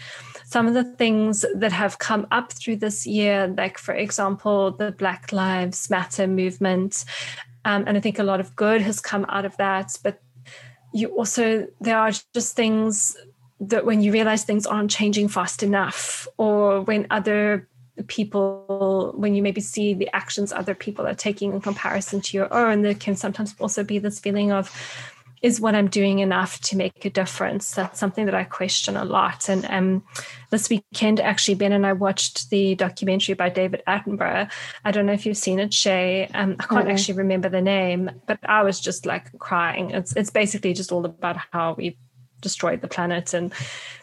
[0.51, 4.91] some of the things that have come up through this year, like for example, the
[4.91, 7.05] Black Lives Matter movement.
[7.63, 10.21] Um, and I think a lot of good has come out of that, but
[10.93, 13.15] you also there are just things
[13.61, 17.69] that when you realize things aren't changing fast enough or when other
[18.07, 22.51] people when you maybe see the actions other people are taking in comparison to your
[22.53, 24.69] own there can sometimes also be this feeling of
[25.41, 27.73] is what I'm doing enough to make a difference?
[27.73, 29.49] That's something that I question a lot.
[29.49, 30.03] And um,
[30.51, 34.51] this weekend, actually, Ben and I watched the documentary by David Attenborough.
[34.85, 36.29] I don't know if you've seen it, Shay.
[36.33, 36.91] Um, I can't mm-hmm.
[36.91, 39.91] actually remember the name, but I was just like crying.
[39.91, 41.97] It's it's basically just all about how we
[42.41, 43.53] destroyed the planet and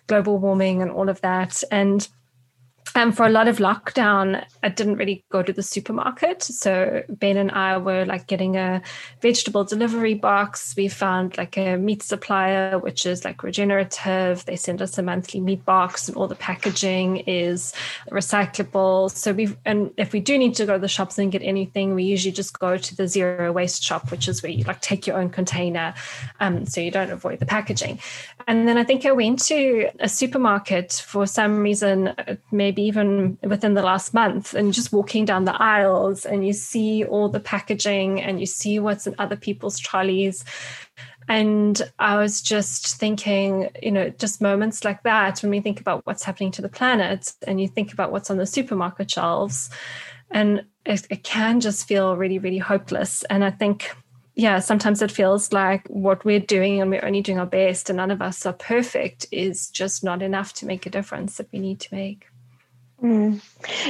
[0.07, 1.63] global warming and all of that.
[1.71, 2.09] And
[2.95, 6.43] um, for a lot of lockdown, I didn't really go to the supermarket.
[6.43, 8.83] So Ben and I were like getting a
[9.21, 10.75] vegetable delivery box.
[10.77, 14.45] We found like a meat supplier, which is like regenerative.
[14.45, 17.73] They send us a monthly meat box, and all the packaging is
[18.11, 19.11] recyclable.
[19.11, 21.95] So we and if we do need to go to the shops and get anything,
[21.95, 25.07] we usually just go to the zero waste shop, which is where you like take
[25.07, 25.95] your own container,
[26.41, 27.99] um, so you don't avoid the packaging.
[28.49, 32.15] And then I think I went to a supermarket for some reason,
[32.51, 37.05] maybe even within the last month, and just walking down the aisles and you see
[37.05, 40.47] all the packaging and you see what's in other people's trolleys.
[41.29, 46.07] And I was just thinking, you know, just moments like that when we think about
[46.07, 49.69] what's happening to the planet and you think about what's on the supermarket shelves.
[50.31, 53.25] And it, it can just feel really, really hopeless.
[53.25, 53.95] And I think
[54.39, 57.97] yeah, sometimes it feels like what we're doing and we're only doing our best and
[57.97, 61.59] none of us are perfect is just not enough to make a difference that we
[61.59, 62.25] need to make.
[63.03, 63.43] Mm.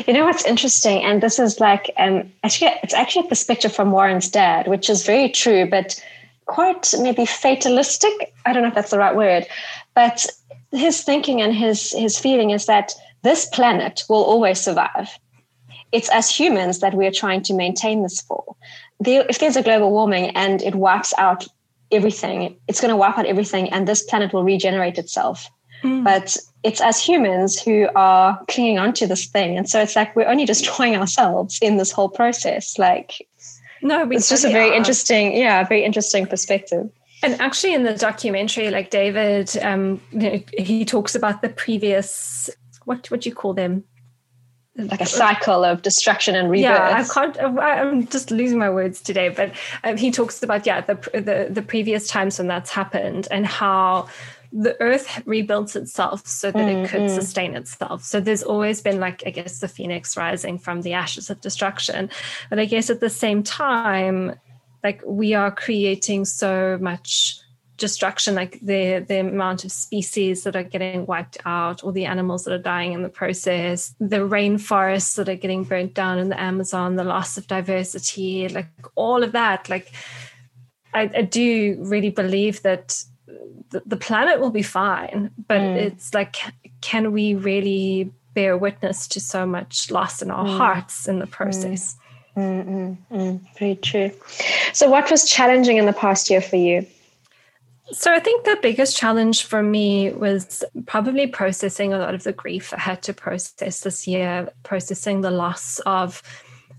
[0.06, 3.90] You know what's interesting, and this is like um, actually it's actually a perspective from
[3.92, 6.02] Warren's dad, which is very true, but
[6.46, 8.34] quite maybe fatalistic.
[8.46, 9.46] I don't know if that's the right word,
[9.94, 10.24] but
[10.72, 15.10] his thinking and his his feeling is that this planet will always survive.
[15.92, 18.56] It's as humans that we are trying to maintain this for
[19.00, 21.46] there, if there's a global warming and it wipes out
[21.90, 25.48] everything, it's going to wipe out everything, and this planet will regenerate itself.
[25.82, 26.04] Mm.
[26.04, 30.28] But it's as humans who are clinging onto this thing, and so it's like we're
[30.28, 32.78] only destroying ourselves in this whole process.
[32.78, 33.26] Like,
[33.82, 34.74] no, it's just a very are.
[34.74, 36.90] interesting, yeah, very interesting perspective.
[37.22, 42.50] And actually, in the documentary, like David, um, you know, he talks about the previous
[42.84, 43.84] what what do you call them
[44.78, 46.70] like a cycle of destruction and rebirth.
[46.70, 47.58] Yeah, I can't.
[47.58, 49.28] I'm just losing my words today.
[49.28, 49.52] But
[49.84, 54.08] um, he talks about yeah the, the the previous times when that's happened and how
[54.50, 57.10] the earth rebuilds itself so that mm, it could mm.
[57.10, 58.02] sustain itself.
[58.04, 62.08] So there's always been like I guess the phoenix rising from the ashes of destruction,
[62.48, 64.36] but I guess at the same time,
[64.84, 67.40] like we are creating so much
[67.78, 72.44] destruction, like the the amount of species that are getting wiped out, or the animals
[72.44, 76.40] that are dying in the process, the rainforests that are getting burnt down in the
[76.40, 79.70] Amazon, the loss of diversity, like all of that.
[79.70, 79.92] Like
[80.92, 83.02] I, I do really believe that
[83.70, 85.76] the, the, planet will be fine, but mm.
[85.76, 86.36] it's like,
[86.80, 90.56] can we really bear witness to so much loss in our mm.
[90.56, 91.30] hearts in the mm.
[91.30, 91.96] process?
[92.36, 94.10] Mm, mm, mm, very true.
[94.72, 96.86] So, what was challenging in the past year for you?
[97.92, 102.32] So, I think the biggest challenge for me was probably processing a lot of the
[102.32, 106.22] grief I had to process this year, processing the loss of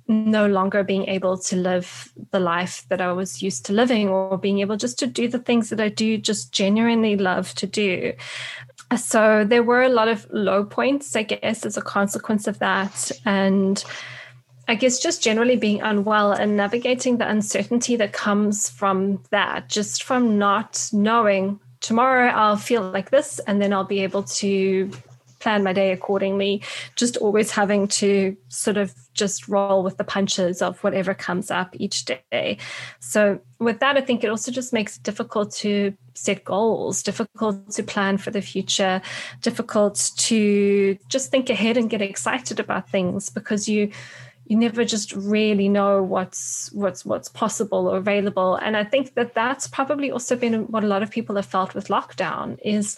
[0.08, 4.38] no longer being able to live the life that I was used to living or
[4.38, 8.14] being able just to do the things that I do just genuinely love to do.
[8.96, 13.12] So, there were a lot of low points, I guess, as a consequence of that.
[13.26, 13.84] And
[14.70, 20.04] I guess just generally being unwell and navigating the uncertainty that comes from that, just
[20.04, 24.92] from not knowing tomorrow I'll feel like this and then I'll be able to
[25.40, 26.62] plan my day accordingly,
[26.96, 31.76] just always having to sort of just roll with the punches of whatever comes up
[31.80, 32.58] each day.
[33.00, 37.72] So, with that, I think it also just makes it difficult to set goals, difficult
[37.72, 39.02] to plan for the future,
[39.42, 43.92] difficult to just think ahead and get excited about things because you
[44.50, 48.56] you never just really know what's what's what's possible or available.
[48.56, 51.76] And i think that that's probably also been what a lot of people have felt
[51.76, 52.98] with lockdown is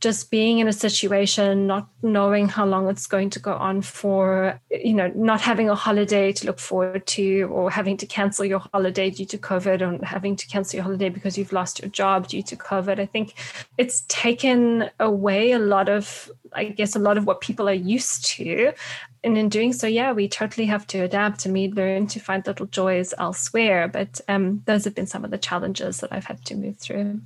[0.00, 4.60] just being in a situation not knowing how long it's going to go on for
[4.70, 8.62] you know not having a holiday to look forward to or having to cancel your
[8.72, 12.28] holiday due to covid or having to cancel your holiday because you've lost your job
[12.28, 12.98] due to covid.
[13.00, 13.34] I think
[13.76, 18.24] it's taken away a lot of i guess a lot of what people are used
[18.24, 18.72] to
[19.24, 22.46] and in doing so, yeah, we totally have to adapt and we learn to find
[22.46, 23.88] little joys elsewhere.
[23.88, 27.20] But um, those have been some of the challenges that I've had to move through.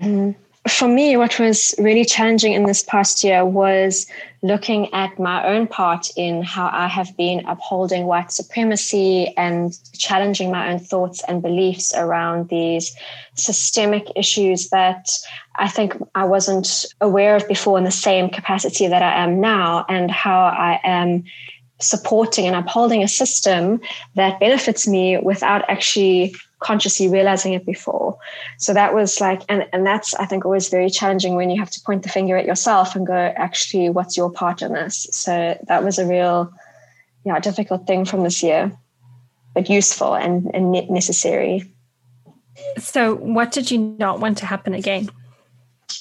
[0.00, 0.34] Mm
[0.70, 4.06] for me, what was really challenging in this past year was
[4.42, 10.50] looking at my own part in how I have been upholding white supremacy and challenging
[10.50, 12.94] my own thoughts and beliefs around these
[13.34, 15.18] systemic issues that
[15.56, 19.84] I think I wasn't aware of before in the same capacity that I am now,
[19.88, 21.24] and how I am
[21.80, 23.80] supporting and upholding a system
[24.14, 28.18] that benefits me without actually consciously realizing it before.
[28.58, 31.70] So that was like, and, and that's, I think, always very challenging when you have
[31.70, 35.06] to point the finger at yourself and go, actually, what's your part in this?
[35.10, 36.52] So that was a real,
[37.24, 38.72] yeah, difficult thing from this year,
[39.54, 41.70] but useful and, and necessary.
[42.78, 45.08] So, what did you not want to happen again?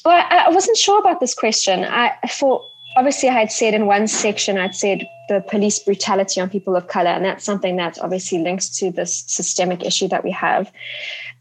[0.05, 1.83] Well, I wasn't sure about this question.
[1.83, 2.61] I for
[2.99, 6.87] obviously I had said in one section, I'd said the police brutality on people of
[6.87, 10.69] color, and that's something that obviously links to this systemic issue that we have.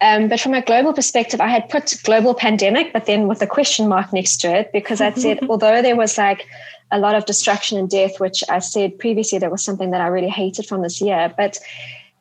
[0.01, 3.47] Um, but from a global perspective, I had put global pandemic, but then with a
[3.47, 6.47] question mark next to it, because I'd said, although there was like
[6.93, 10.07] a lot of destruction and death, which I said previously, that was something that I
[10.07, 11.59] really hated from this year, but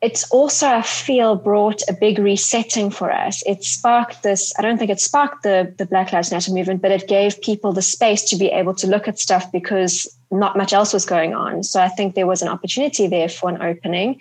[0.02, 3.42] it's also, I feel, brought a big resetting for us.
[3.46, 6.92] It sparked this, I don't think it sparked the, the Black Lives Matter movement, but
[6.92, 10.74] it gave people the space to be able to look at stuff because not much
[10.74, 11.64] else was going on.
[11.64, 14.20] So I think there was an opportunity there for an opening,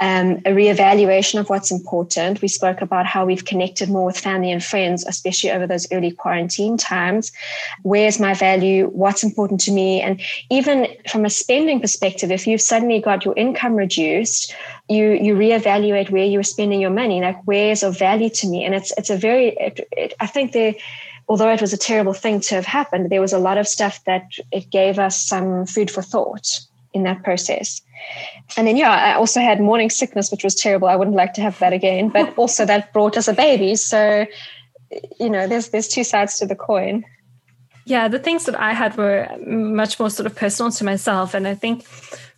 [0.00, 2.42] um, a reevaluation of what's important.
[2.42, 6.10] We spoke about how we've connected more with family and friends, especially over those early
[6.10, 7.30] quarantine times.
[7.82, 8.88] Where's my value?
[8.88, 10.00] What's important to me?
[10.00, 14.54] And even from a spending perspective, if you've suddenly got your income reduced,
[14.88, 17.20] you you reevaluate where you're spending your money.
[17.20, 18.64] Like where's of value to me?
[18.64, 20.74] And it's it's a very it, it, I think there
[21.28, 24.02] although it was a terrible thing to have happened, there was a lot of stuff
[24.04, 26.60] that it gave us some food for thought
[26.92, 27.82] in that process.
[28.56, 30.88] And then, yeah, I also had morning sickness, which was terrible.
[30.88, 32.08] I wouldn't like to have that again.
[32.08, 33.74] But also, that brought us a baby.
[33.74, 34.26] So,
[35.18, 37.04] you know, there's there's two sides to the coin.
[37.86, 41.46] Yeah, the things that I had were much more sort of personal to myself, and
[41.46, 41.84] I think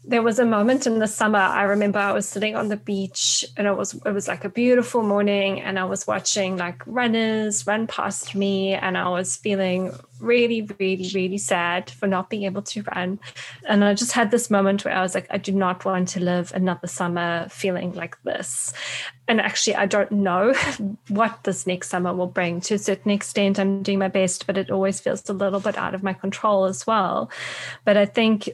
[0.09, 3.45] there was a moment in the summer i remember i was sitting on the beach
[3.57, 7.67] and it was it was like a beautiful morning and i was watching like runners
[7.67, 12.63] run past me and i was feeling really really really sad for not being able
[12.63, 13.19] to run.
[13.65, 16.21] And i just had this moment where i was like i do not want to
[16.21, 18.73] live another summer feeling like this.
[19.29, 20.55] And actually i don't know
[21.09, 22.61] what this next summer will bring.
[22.63, 25.77] To a certain extent i'm doing my best but it always feels a little bit
[25.77, 27.31] out of my control as well.
[27.85, 28.49] But i think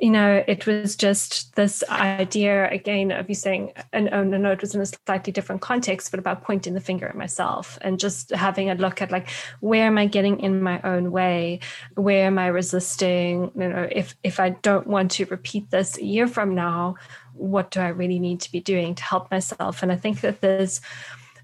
[0.00, 4.50] you know, it was just this idea again of you saying, and oh, no, no,
[4.50, 8.00] it was in a slightly different context, but about pointing the finger at myself and
[8.00, 9.28] just having a look at like,
[9.60, 11.60] where am I getting in my own way?
[11.96, 13.50] Where am I resisting?
[13.54, 16.94] You know, if if I don't want to repeat this a year from now,
[17.34, 19.82] what do I really need to be doing to help myself?
[19.82, 20.80] And I think that there's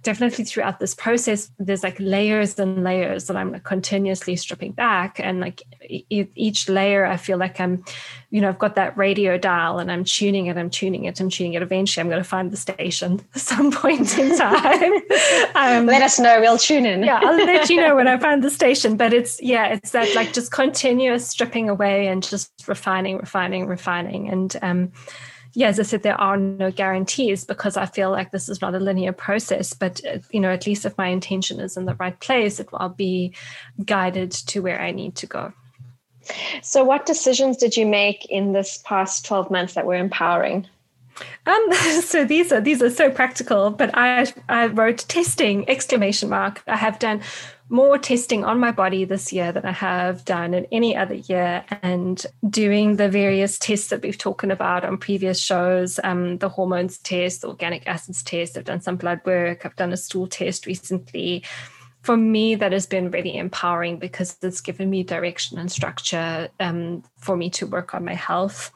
[0.07, 5.19] definitely throughout this process, there's like layers and layers that I'm like continuously stripping back.
[5.19, 7.85] And like e- each layer, I feel like I'm,
[8.31, 11.29] you know, I've got that radio dial and I'm tuning it, I'm tuning it, I'm
[11.29, 11.63] tuning it.
[11.63, 14.93] Eventually, I'm going to find the station at some point in time.
[15.57, 17.03] um, let us know, we'll tune in.
[17.03, 18.97] yeah, I'll let you know when I find the station.
[18.97, 24.29] But it's, yeah, it's that like just continuous stripping away and just refining, refining, refining.
[24.29, 24.93] And, um,
[25.57, 28.75] yeah, as I said, there are no guarantees because I feel like this is not
[28.75, 29.73] a linear process.
[29.73, 32.71] But uh, you know, at least if my intention is in the right place, it
[32.73, 33.35] will be
[33.83, 35.55] guided to where I need to go.
[36.63, 40.67] So, what decisions did you make in this past twelve months that were empowering?
[41.47, 46.63] Um, so these are these are so practical, but I I wrote testing exclamation mark.
[46.67, 47.23] I have done
[47.69, 51.65] more testing on my body this year than I have done in any other year,
[51.83, 56.99] and doing the various tests that we've talked about on previous shows um, the hormones
[56.99, 58.57] test, the organic acids test.
[58.57, 61.45] I've done some blood work, I've done a stool test recently.
[62.03, 67.03] For me, that has been really empowering because it's given me direction and structure um,
[67.17, 68.71] for me to work on my health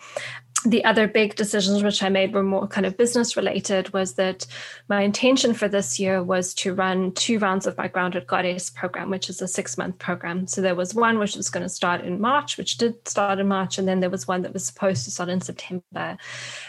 [0.64, 4.46] the other big decisions which I made were more kind of business related was that
[4.88, 9.08] my intention for this year was to run two rounds of my Grounded Goddess program,
[9.08, 10.46] which is a six month program.
[10.46, 13.48] So there was one which was going to start in March, which did start in
[13.48, 16.18] March, and then there was one that was supposed to start in September.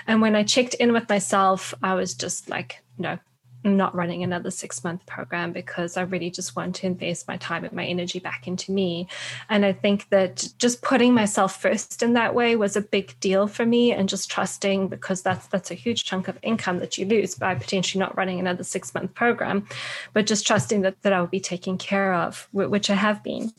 [0.07, 3.19] And when I checked in with myself, I was just like, no,
[3.63, 7.63] not running another six month program because I really just want to invest my time
[7.63, 9.07] and my energy back into me.
[9.49, 13.47] And I think that just putting myself first in that way was a big deal
[13.47, 17.05] for me and just trusting because that's that's a huge chunk of income that you
[17.05, 19.67] lose by potentially not running another six month program,
[20.13, 23.53] but just trusting that, that I will be taken care of, which I have been.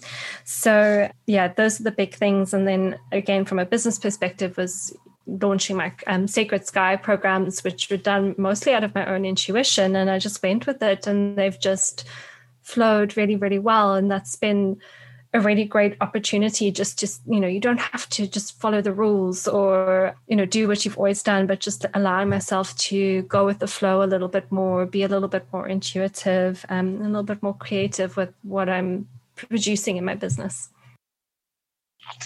[0.44, 2.52] So yeah, those are the big things.
[2.52, 4.96] And then again, from a business perspective was
[5.26, 9.96] launching my um, Sacred Sky programs, which were done mostly out of my own intuition.
[9.96, 12.04] And I just went with it and they've just
[12.62, 13.94] flowed really, really well.
[13.94, 14.80] And that's been
[15.34, 18.92] a really great opportunity just just you know you don't have to just follow the
[18.92, 23.46] rules or you know do what you've always done but just allowing myself to go
[23.46, 27.04] with the flow a little bit more be a little bit more intuitive um, a
[27.04, 30.68] little bit more creative with what i'm producing in my business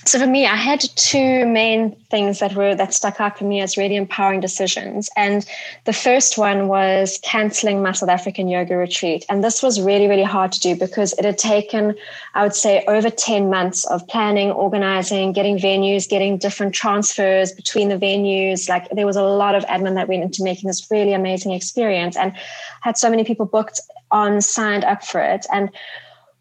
[0.04, 3.60] so for me i had two main things that were that stuck out for me
[3.60, 5.10] as really empowering decisions.
[5.16, 5.44] And
[5.84, 9.24] the first one was canceling my south african yoga retreat.
[9.28, 11.94] And this was really really hard to do because it had taken
[12.34, 17.88] i would say over 10 months of planning organizing getting venues getting different transfers between
[17.88, 18.68] the venues.
[18.68, 22.16] Like there was a lot of admin that went into making this really amazing experience.
[22.16, 22.32] And
[22.82, 25.46] had so many people booked on signed up for it.
[25.52, 25.70] And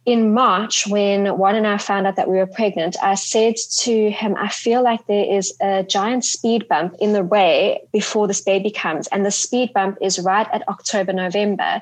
[0.05, 4.11] in March, when Warren and I found out that we were pregnant, I said to
[4.11, 8.41] him, I feel like there is a giant speed bump in the way before this
[8.41, 9.07] baby comes.
[9.07, 11.81] And the speed bump is right at October, November.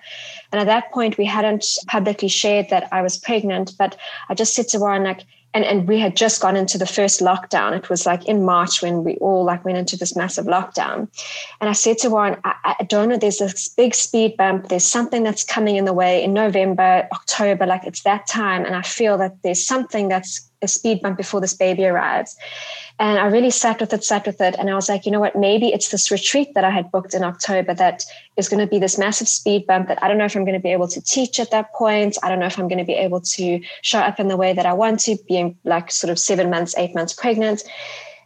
[0.51, 3.97] And at that point, we hadn't publicly shared that I was pregnant, but
[4.29, 7.19] I just said to Warren, like, and, and we had just gone into the first
[7.19, 7.75] lockdown.
[7.77, 11.07] It was like in March when we all like went into this massive lockdown.
[11.61, 14.69] And I said to Warren, I, I don't know, there's this big speed bump.
[14.69, 18.65] There's something that's coming in the way in November, October, like it's that time.
[18.65, 22.35] And I feel that there's something that's a speed bump before this baby arrives.
[22.99, 24.55] And I really sat with it, sat with it.
[24.57, 25.35] And I was like, you know what?
[25.35, 28.03] Maybe it's this retreat that I had booked in October that
[28.37, 30.57] is going to be this massive speed bump that I don't know if I'm going
[30.57, 32.17] to be able to teach at that point.
[32.23, 34.53] I don't know if I'm going to be able to show up in the way
[34.53, 37.63] that I want to, being like sort of seven months, eight months pregnant.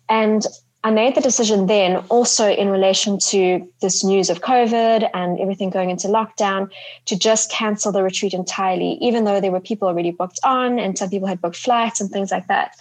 [0.10, 0.46] And
[0.84, 5.70] I made the decision then also in relation to this news of COVID and everything
[5.70, 6.70] going into lockdown
[7.06, 10.98] to just cancel the retreat entirely, even though there were people already booked on and
[10.98, 12.76] some people had booked flights and things like that.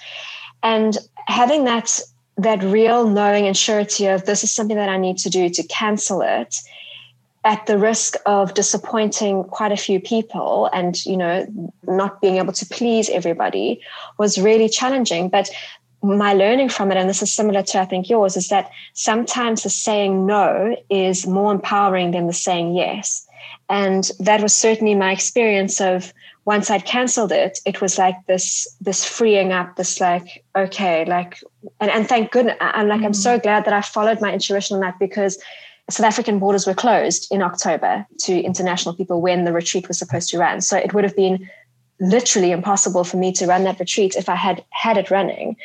[0.63, 2.01] And having that
[2.39, 5.63] that real knowing and surety of this is something that I need to do to
[5.69, 6.61] cancel it
[7.45, 11.47] at the risk of disappointing quite a few people and you know
[11.85, 13.81] not being able to please everybody
[14.19, 15.49] was really challenging but
[16.03, 19.63] my learning from it and this is similar to i think yours is that sometimes
[19.63, 23.27] the saying no is more empowering than the saying yes
[23.69, 26.13] and that was certainly my experience of
[26.45, 31.43] once I'd cancelled it, it was like this this freeing up, this like okay, like
[31.81, 32.57] and, and thank goodness.
[32.61, 33.07] I'm like mm-hmm.
[33.07, 33.43] I'm so mm.
[33.43, 35.43] glad that I followed my intuition on that because
[35.91, 40.31] South African borders were closed in October to international people when the retreat was supposed
[40.31, 40.61] to run.
[40.61, 41.49] So it would have been
[42.01, 45.57] literally impossible for me to run that retreat if I had had it running.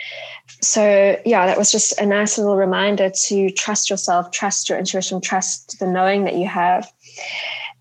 [0.61, 5.21] So yeah, that was just a nice little reminder to trust yourself, trust your intuition,
[5.21, 6.91] trust the knowing that you have.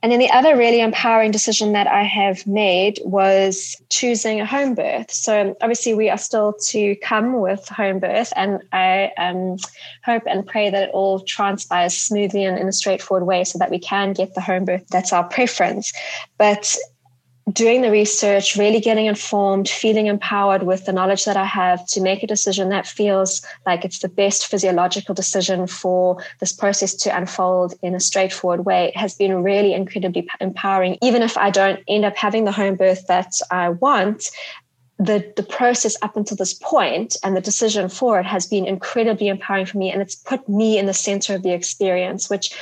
[0.03, 4.75] And then the other really empowering decision that I have made was choosing a home
[4.75, 5.11] birth.
[5.11, 9.59] So obviously we are still to come with home birth, and I um,
[10.03, 13.71] hope and pray that it all transpires smoothly and in a straightforward way so that
[13.71, 14.87] we can get the home birth.
[14.89, 15.93] That's our preference.
[16.39, 16.75] But
[17.53, 22.01] doing the research, really getting informed, feeling empowered with the knowledge that I have to
[22.01, 27.17] make a decision that feels like it's the best physiological decision for this process to
[27.17, 30.99] unfold in a straightforward way has been really incredibly empowering.
[31.03, 34.25] Even if I don't end up having the home birth that I want,
[34.99, 39.29] the, the process up until this point and the decision for it has been incredibly
[39.29, 39.91] empowering for me.
[39.91, 42.55] And it's put me in the center of the experience, which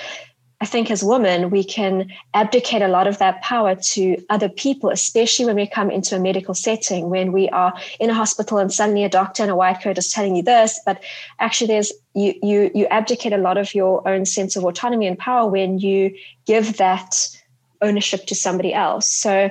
[0.60, 4.90] I think as women, we can abdicate a lot of that power to other people,
[4.90, 8.72] especially when we come into a medical setting, when we are in a hospital and
[8.72, 11.00] suddenly a doctor in a white coat is telling you this, but
[11.38, 15.18] actually there's you you you abdicate a lot of your own sense of autonomy and
[15.18, 16.12] power when you
[16.44, 17.28] give that
[17.82, 19.06] ownership to somebody else.
[19.06, 19.50] So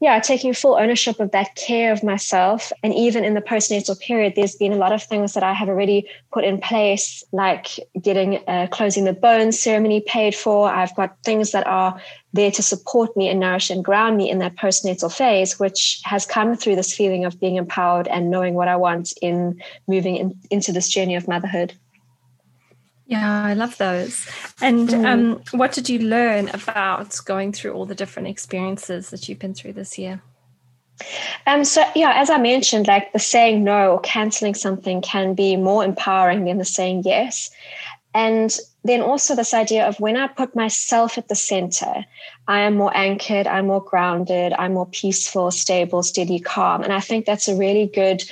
[0.00, 2.72] yeah, taking full ownership of that care of myself.
[2.82, 5.68] And even in the postnatal period, there's been a lot of things that I have
[5.68, 7.68] already put in place, like
[8.02, 10.68] getting uh, closing the bones ceremony paid for.
[10.68, 11.98] I've got things that are
[12.34, 16.26] there to support me and nourish and ground me in that postnatal phase, which has
[16.26, 20.38] come through this feeling of being empowered and knowing what I want in moving in,
[20.50, 21.72] into this journey of motherhood.
[23.06, 24.26] Yeah, I love those.
[24.62, 25.04] And mm.
[25.04, 29.54] um, what did you learn about going through all the different experiences that you've been
[29.54, 30.22] through this year?
[31.46, 35.56] Um, so yeah, as I mentioned, like the saying no or canceling something can be
[35.56, 37.50] more empowering than the saying yes.
[38.14, 42.04] And then also this idea of when I put myself at the center,
[42.46, 46.82] I am more anchored, I'm more grounded, I'm more peaceful, stable, steady, calm.
[46.82, 48.22] And I think that's a really good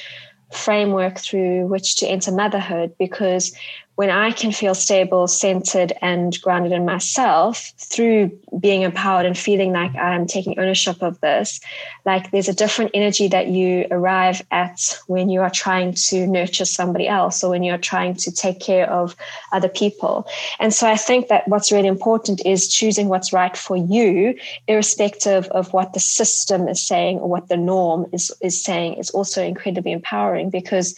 [0.52, 3.52] framework through which to enter motherhood because
[3.96, 9.72] when I can feel stable, centered, and grounded in myself through being empowered and feeling
[9.72, 11.60] like I'm taking ownership of this,
[12.06, 16.64] like there's a different energy that you arrive at when you are trying to nurture
[16.64, 19.14] somebody else or when you're trying to take care of
[19.52, 20.26] other people.
[20.58, 24.34] And so I think that what's really important is choosing what's right for you,
[24.68, 29.10] irrespective of what the system is saying or what the norm is, is saying, is
[29.10, 30.96] also incredibly empowering because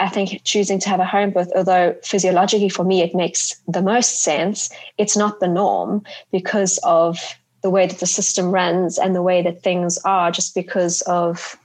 [0.00, 3.82] I think choosing to have a home birth, although physiologically for me it makes the
[3.82, 7.18] most sense, it's not the norm because of
[7.62, 11.56] the way that the system runs and the way that things are, just because of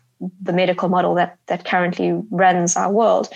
[0.41, 3.29] the medical model that that currently runs our world.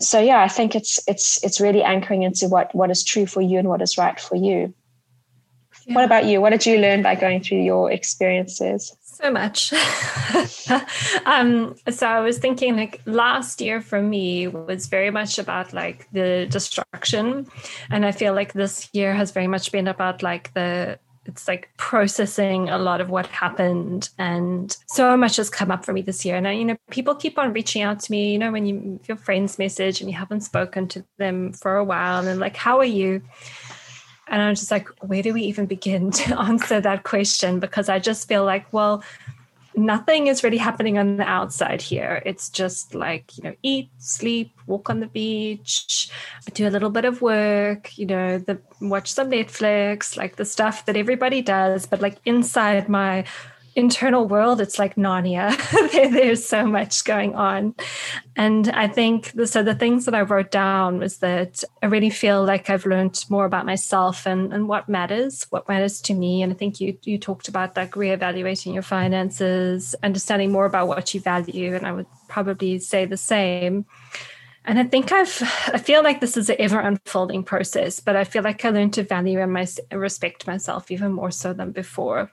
[0.00, 3.40] So yeah, I think it's it's it's really anchoring into what what is true for
[3.40, 4.74] you and what is right for you.
[5.86, 5.94] Yeah.
[5.94, 6.40] What about you?
[6.40, 8.96] What did you learn by going through your experiences?
[9.14, 9.72] So much.
[11.26, 16.08] um, so I was thinking like last year for me was very much about like
[16.12, 17.46] the destruction.
[17.90, 21.70] And I feel like this year has very much been about like the it's like
[21.76, 26.24] processing a lot of what happened and so much has come up for me this
[26.24, 28.66] year and I, you know people keep on reaching out to me you know when
[28.66, 32.56] you your friends message and you haven't spoken to them for a while and like
[32.56, 33.22] how are you
[34.28, 37.60] and I'm just like, where do we even begin to answer that question?
[37.60, 39.02] Because I just feel like, well,
[39.76, 42.22] nothing is really happening on the outside here.
[42.24, 46.10] It's just like, you know, eat, sleep, walk on the beach,
[46.52, 50.86] do a little bit of work, you know, the watch some Netflix, like the stuff
[50.86, 51.86] that everybody does.
[51.86, 53.24] But like inside my
[53.76, 55.56] internal world, it's like Narnia.
[56.12, 57.74] There's so much going on.
[58.36, 59.62] And I think the, so.
[59.62, 63.44] The things that I wrote down was that I really feel like I've learned more
[63.44, 66.42] about myself and, and what matters, what matters to me.
[66.42, 71.14] And I think you you talked about like reevaluating your finances, understanding more about what
[71.14, 71.74] you value.
[71.74, 73.86] And I would probably say the same.
[74.66, 75.42] And I think I've,
[75.74, 78.94] I feel like this is an ever unfolding process, but I feel like I learned
[78.94, 82.30] to value and my, respect myself even more so than before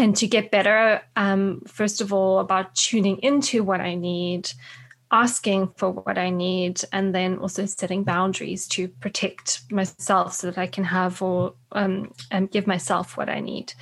[0.00, 4.50] and to get better, um, first of all, about tuning into what I need,
[5.12, 10.56] asking for what I need, and then also setting boundaries to protect myself so that
[10.58, 12.12] I can have or um,
[12.50, 13.74] give myself what I need.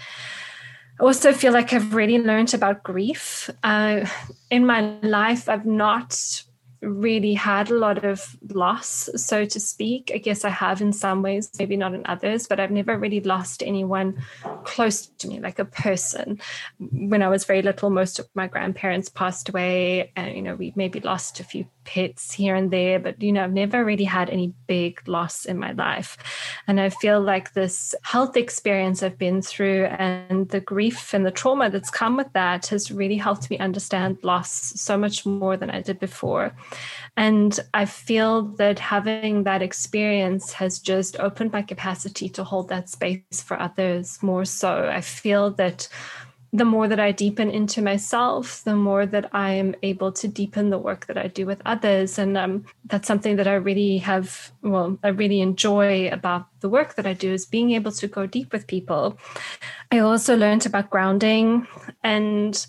[1.01, 3.49] I also feel like I've really learned about grief.
[3.63, 4.05] Uh,
[4.51, 6.43] in my life, I've not
[6.81, 10.11] really had a lot of loss, so to speak.
[10.15, 13.21] I guess I have in some ways, maybe not in others, but I've never really
[13.21, 14.23] lost anyone
[14.65, 16.41] close to me, like a person.
[16.79, 20.73] When I was very little, most of my grandparents passed away, and you know, we
[20.77, 24.29] maybe lost a few pets here and there, but you know, I've never really had
[24.29, 26.19] any big loss in my life.
[26.67, 31.31] And I feel like this health experience I've been through and the grief and the
[31.31, 35.71] trauma that's come with that has really helped me understand loss so much more than
[35.71, 36.55] I did before.
[37.17, 42.91] And I feel that having that experience has just opened my capacity to hold that
[42.91, 44.91] space for others more so.
[44.93, 45.89] I feel that
[46.53, 50.71] the more that I deepen into myself, the more that I am able to deepen
[50.71, 52.19] the work that I do with others.
[52.19, 56.95] And um, that's something that I really have, well, I really enjoy about the work
[56.95, 59.19] that I do is being able to go deep with people.
[59.93, 61.67] I also learned about grounding
[62.03, 62.67] and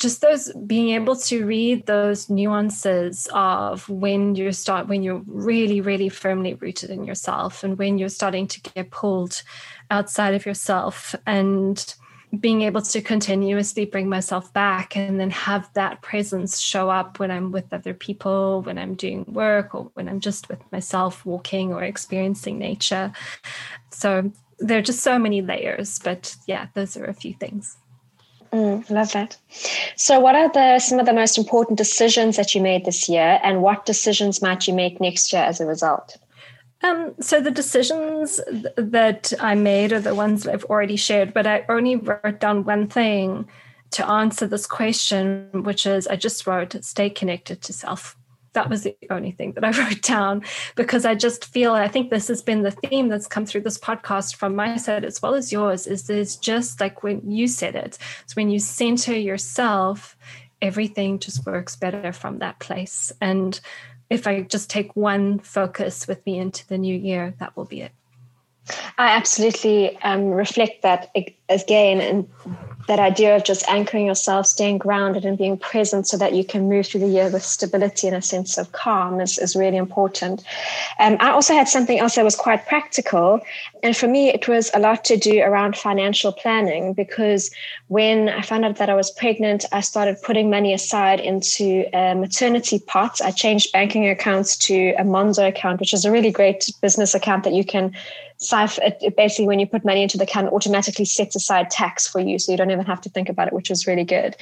[0.00, 5.80] just those being able to read those nuances of when you start when you're really
[5.80, 9.44] really firmly rooted in yourself and when you're starting to get pulled
[9.92, 11.94] outside of yourself and
[12.40, 17.30] being able to continuously bring myself back and then have that presence show up when
[17.30, 21.74] I'm with other people, when I'm doing work, or when I'm just with myself walking
[21.74, 23.12] or experiencing nature.
[23.90, 27.76] So there are just so many layers, but yeah, those are a few things.
[28.52, 29.36] Mm, love that.
[29.96, 33.40] So, what are the some of the most important decisions that you made this year,
[33.42, 36.18] and what decisions might you make next year as a result?
[36.82, 38.40] Um, so the decisions
[38.76, 42.64] that I made are the ones that I've already shared, but I only wrote down
[42.64, 43.48] one thing
[43.92, 48.16] to answer this question, which is I just wrote stay connected to self.
[48.54, 50.42] That was the only thing that I wrote down
[50.74, 53.78] because I just feel I think this has been the theme that's come through this
[53.78, 55.86] podcast from my side as well as yours.
[55.86, 60.16] Is there's just like when you said it, it's when you center yourself,
[60.60, 63.12] everything just works better from that place.
[63.20, 63.60] And
[64.12, 67.80] if I just take one focus with me into the new year, that will be
[67.80, 67.92] it.
[68.98, 71.10] I absolutely um, reflect that
[71.48, 72.28] again, and
[72.88, 76.68] that idea of just anchoring yourself, staying grounded, and being present so that you can
[76.68, 80.44] move through the year with stability and a sense of calm is, is really important.
[80.98, 83.40] Um, I also had something else that was quite practical.
[83.82, 87.50] And for me, it was a lot to do around financial planning because
[87.88, 92.14] when I found out that I was pregnant, I started putting money aside into a
[92.14, 93.20] maternity pot.
[93.20, 97.44] I changed banking accounts to a Monzo account, which is a really great business account
[97.44, 97.94] that you can
[98.50, 102.38] it basically when you put money into the account automatically sets aside tax for you
[102.38, 104.36] so you don't even have to think about it which was really good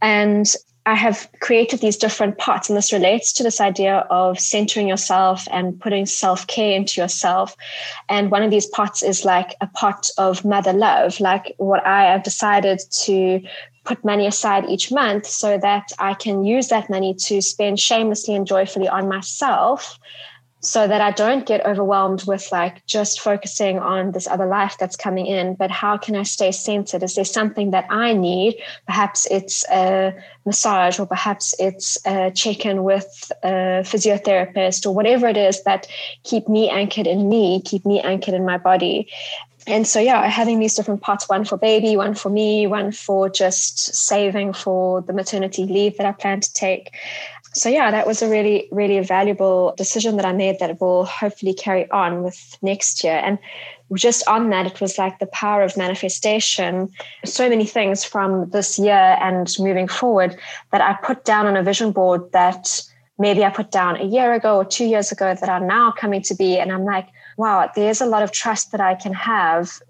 [0.00, 0.54] and
[0.86, 5.48] I have created these different pots, and this relates to this idea of centering yourself
[5.50, 7.56] and putting self care into yourself.
[8.10, 12.12] And one of these pots is like a pot of mother love, like what I
[12.12, 13.40] have decided to
[13.84, 18.34] put money aside each month so that I can use that money to spend shamelessly
[18.34, 19.98] and joyfully on myself
[20.64, 24.96] so that I don't get overwhelmed with like just focusing on this other life that's
[24.96, 25.54] coming in.
[25.54, 27.02] But how can I stay centered?
[27.02, 28.56] Is there something that I need?
[28.86, 30.14] Perhaps it's a
[30.46, 35.86] massage, or perhaps it's a check in with a physiotherapist, or whatever it is that
[36.22, 39.08] keep me anchored in me, keep me anchored in my body.
[39.66, 43.30] And so, yeah, having these different parts one for baby, one for me, one for
[43.30, 46.94] just saving for the maternity leave that I plan to take
[47.54, 51.54] so yeah that was a really really valuable decision that i made that will hopefully
[51.54, 53.20] carry on with next year.
[53.24, 53.38] And
[53.94, 56.90] just on that it was like the power of manifestation.
[57.24, 60.36] So many things from this year and moving forward
[60.72, 62.82] that i put down on a vision board that
[63.18, 66.22] maybe i put down a year ago or two years ago that are now coming
[66.22, 66.58] to be.
[66.58, 69.80] And i'm like wow there's a lot of trust that i can have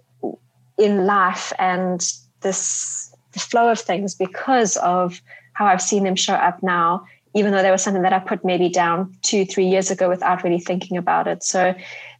[0.76, 2.00] in life and
[2.40, 5.20] this the flow of things because of
[5.54, 7.04] how i've seen them show up now
[7.34, 10.44] even though there was something that I put maybe down two, three years ago without
[10.44, 11.42] really thinking about it.
[11.42, 11.74] So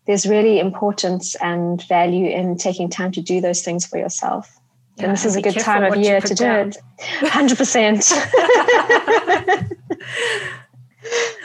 [0.07, 4.61] there's really importance and value in taking time to do those things for yourself.
[4.97, 6.71] Yeah, and this is a good time of year to down.
[6.71, 7.27] do it.
[7.27, 8.13] 100%.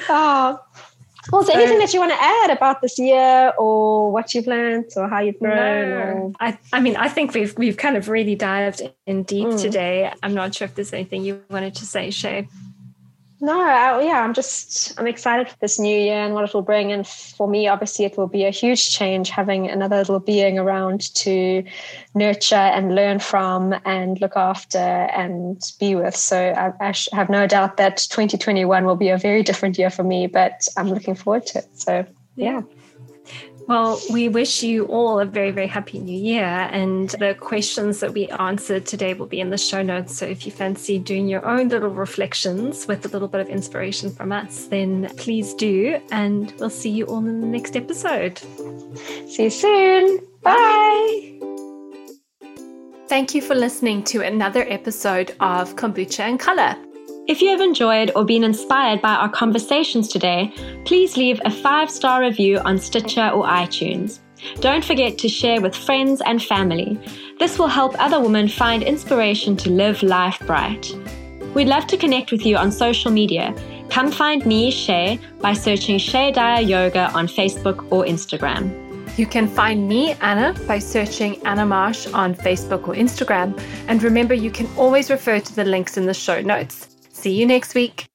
[0.09, 0.59] oh,
[1.31, 4.35] well, is there so, anything that you want to add about this year or what
[4.35, 5.89] you've learned or how you've grown?
[5.89, 5.97] No.
[5.97, 6.31] Or?
[6.39, 9.59] I, I mean, I think we've we've kind of really dived in deep mm.
[9.59, 10.13] today.
[10.21, 12.47] I'm not sure if there's anything you wanted to say, Shay.
[13.41, 16.61] No, I, yeah, I'm just I'm excited for this new year and what it will
[16.61, 16.91] bring.
[16.91, 21.13] And for me, obviously, it will be a huge change having another little being around
[21.15, 21.63] to
[22.13, 26.17] nurture and learn from and look after and be with.
[26.17, 30.03] So I, I have no doubt that 2021 will be a very different year for
[30.03, 31.67] me, but I'm looking forward to it.
[31.73, 32.61] So yeah.
[33.69, 36.43] Well, we wish you all a very, very happy new year.
[36.43, 40.17] And the questions that we answered today will be in the show notes.
[40.17, 44.09] So if you fancy doing your own little reflections with a little bit of inspiration
[44.09, 46.01] from us, then please do.
[46.09, 48.39] And we'll see you all in the next episode.
[49.27, 50.19] See you soon.
[50.41, 51.39] Bye.
[53.07, 56.75] Thank you for listening to another episode of Kombucha and Color.
[57.29, 60.51] If you have enjoyed or been inspired by our conversations today,
[60.83, 64.17] please leave a five star review on Stitcher or iTunes.
[64.61, 66.99] Don't forget to share with friends and family.
[67.37, 70.91] This will help other women find inspiration to live life bright.
[71.53, 73.53] We'd love to connect with you on social media.
[73.91, 78.73] Come find me, Shay, by searching Shay Dyer Yoga on Facebook or Instagram.
[79.19, 83.55] You can find me, Anna, by searching Anna Marsh on Facebook or Instagram.
[83.87, 86.88] And remember, you can always refer to the links in the show notes.
[87.19, 88.08] See you next week.